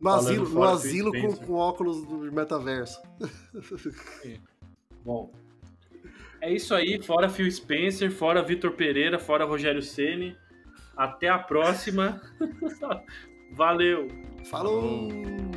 [0.00, 2.98] No asilo, no asilo com, com, óculos do metaverso.
[5.04, 5.30] Bom,
[6.40, 6.98] é isso aí.
[7.02, 10.34] Fora Phil Spencer, fora Vitor Pereira, fora Rogério Ceni.
[10.96, 12.22] Até a próxima.
[13.52, 14.08] Valeu!
[14.44, 15.51] Falou.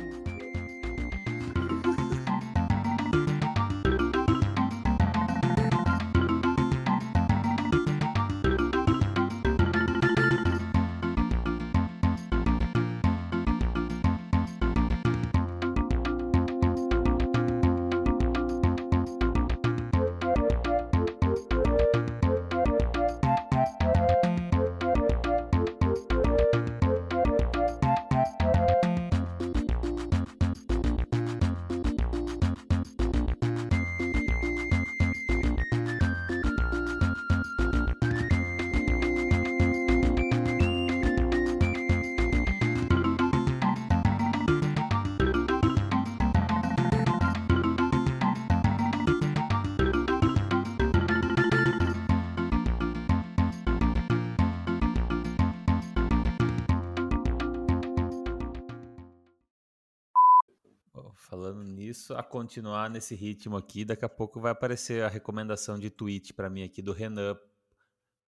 [62.28, 66.62] Continuar nesse ritmo aqui, daqui a pouco vai aparecer a recomendação de tweet para mim
[66.62, 67.36] aqui do Renan,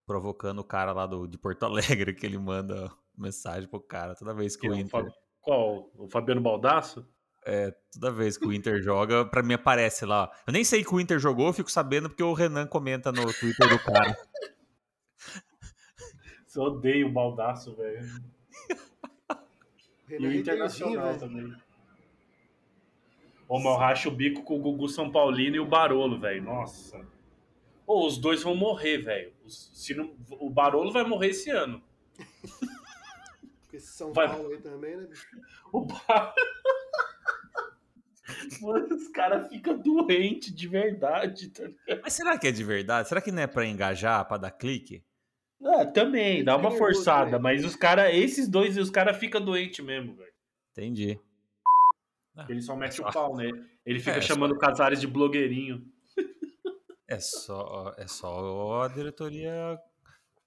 [0.07, 4.33] provocando o cara lá do, de Porto Alegre, que ele manda mensagem pro cara toda
[4.33, 5.05] vez que, que o Inter.
[5.05, 5.91] O Qual?
[5.97, 7.07] O Fabiano Baldasso?
[7.45, 10.31] É, toda vez que o Inter joga, pra mim aparece lá.
[10.47, 13.33] Eu nem sei que o Inter jogou, eu fico sabendo porque o Renan comenta no
[13.33, 14.17] Twitter do cara.
[16.59, 18.05] Eu odeio o Baldaço, velho.
[20.11, 21.55] E o Internacional também.
[23.49, 26.43] Ô, eu racho o bico com o Gugu São Paulino e o Barolo, velho.
[26.43, 27.01] Nossa.
[27.87, 29.33] Ô, os dois vão morrer, velho.
[29.47, 31.83] Se não, o Barolo vai morrer esse ano.
[33.63, 34.29] Porque esse São vai...
[34.29, 35.27] Paulo aí também, né, bicho?
[35.73, 36.35] O Barolo.
[38.61, 41.65] Mano, os caras ficam doentes de verdade, tá
[42.03, 43.09] Mas será que é de verdade?
[43.09, 45.03] Será que não é pra engajar, pra dar clique?
[45.65, 50.15] Ah, também, dá uma forçada, mas os caras, esses dois, os caras ficam doentes mesmo,
[50.15, 50.33] velho.
[50.73, 51.19] Entendi.
[52.39, 53.51] Ah, ele só mete o pau, né?
[53.85, 54.61] Ele fica é, chamando só...
[54.61, 55.85] Casares de blogueirinho.
[57.09, 59.81] É só, é só a diretoria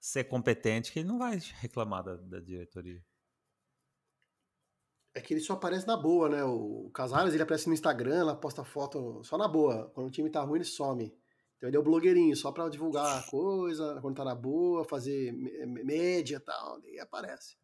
[0.00, 3.04] ser competente que ele não vai reclamar da, da diretoria.
[5.14, 6.42] É que ele só aparece na boa, né?
[6.44, 9.90] O Casares, ele aparece no Instagram, ela posta foto só na boa.
[9.90, 11.14] Quando o time tá ruim, ele some.
[11.56, 15.30] Então ele é o blogueirinho, só pra divulgar a coisa, quando tá na boa, fazer
[15.66, 17.56] média e tal, e aparece.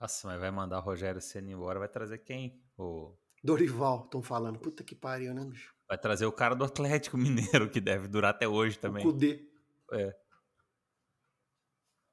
[0.00, 2.58] Nossa, mas vai mandar o Rogério Senna embora, vai trazer quem?
[2.78, 3.14] O...
[3.44, 4.58] Dorival, estão falando.
[4.58, 5.74] Puta que pariu, né, bicho?
[5.86, 9.06] Vai trazer o cara do Atlético Mineiro, que deve durar até hoje também.
[9.06, 9.46] O Cudê.
[9.92, 10.14] É.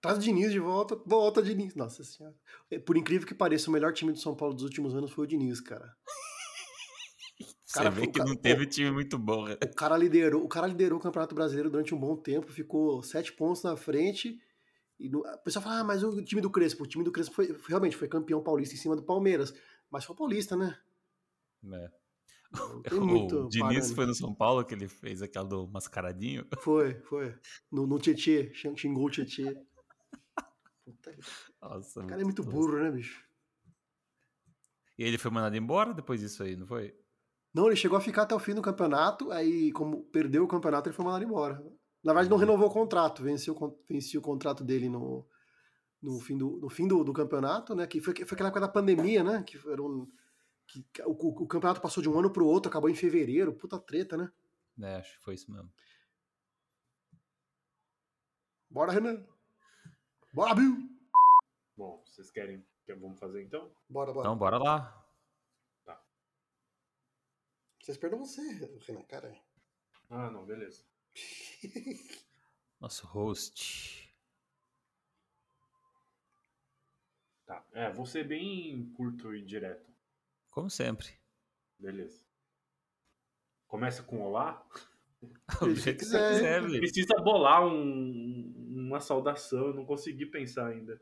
[0.02, 1.76] Traz o Diniz de volta, volta Diniz.
[1.76, 2.36] Nossa senhora.
[2.70, 5.24] É, por incrível que pareça, o melhor time do São Paulo dos últimos anos foi
[5.24, 5.96] o Diniz, cara.
[7.64, 9.46] Você vê que não teve time muito bom.
[9.46, 9.58] Né?
[9.64, 13.32] O cara liderou, o cara liderou o Campeonato Brasileiro durante um bom tempo, ficou sete
[13.32, 14.42] pontos na frente
[15.00, 17.36] e no, a pessoa fala, ah, mas o time do Crespo, o time do Crespo
[17.36, 19.54] foi, realmente foi campeão paulista em cima do Palmeiras,
[19.92, 20.78] mas foi paulista, né?
[21.72, 21.92] É.
[22.94, 26.46] o Diniz foi no São Paulo que ele fez aquela do mascaradinho?
[26.64, 27.38] Foi, foi.
[27.70, 29.62] No, no Tietê, xingou o Tietê.
[31.62, 33.26] Nossa, o cara é muito burro, né, bicho?
[34.98, 36.96] E ele foi mandado embora depois disso aí, não foi?
[37.54, 40.88] Não, ele chegou a ficar até o fim do campeonato, aí como perdeu o campeonato,
[40.88, 41.62] ele foi mandado embora.
[42.04, 43.56] Na verdade, não renovou o contrato, venceu,
[43.90, 45.28] venceu o contrato dele no,
[46.02, 47.88] no fim do, no fim do, do campeonato, né?
[47.88, 49.44] Que foi, foi aquela época da pandemia, né?
[49.44, 50.10] Que, era um,
[50.68, 51.12] que o,
[51.44, 54.32] o, campeonato passou de um ano para o outro, acabou em fevereiro, puta treta, né?
[54.82, 55.72] É, acho que foi isso mesmo.
[58.70, 59.26] Bora, Renan!
[60.34, 60.78] Bora, Bill!
[61.76, 63.72] Bom, vocês querem que vamos fazer então?
[63.90, 64.28] Bora, bora.
[64.28, 65.06] Então, bora lá.
[65.84, 66.02] Tá.
[67.82, 68.42] Vocês perdem você,
[68.86, 69.34] Renan, cara.
[70.10, 70.84] Ah, não, beleza.
[72.80, 74.08] Nosso host.
[77.46, 77.66] Tá.
[77.74, 79.90] É, vou ser bem curto e direto.
[80.50, 81.08] Como sempre.
[81.80, 82.22] Beleza.
[83.68, 84.66] Começa com olá?
[85.62, 86.80] O jeito que você quiser, velho.
[86.80, 91.02] Precisa bolar um, uma saudação, eu não consegui pensar ainda.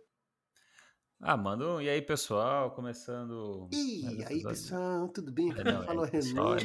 [1.20, 1.82] Ah, manda um.
[1.82, 2.72] E aí, pessoal?
[2.72, 3.68] Começando.
[3.74, 5.52] E aí, pessoal, tudo bem?
[5.52, 6.58] É, não, Fala, é, Renan.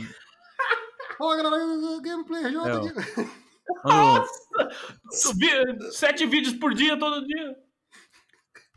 [1.18, 3.39] Fala, galera, Gameplay J
[3.84, 7.56] Um- Subir sete vídeos por dia, todo dia.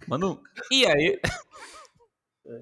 [0.07, 0.43] Manda um.
[0.71, 1.19] E aí?
[2.47, 2.61] É.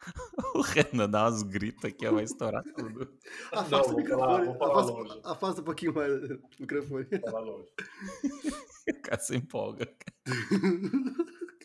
[0.54, 3.16] O Renan dá uns gritos aqui, ó, vai estourar tudo.
[3.52, 4.18] Afasta Não, o vou microfone.
[4.30, 5.20] falar- vou falar afasta, longe.
[5.24, 7.06] afasta um pouquinho mais o microfone.
[7.20, 7.68] Fala longe.
[8.90, 9.86] O cara se empolga.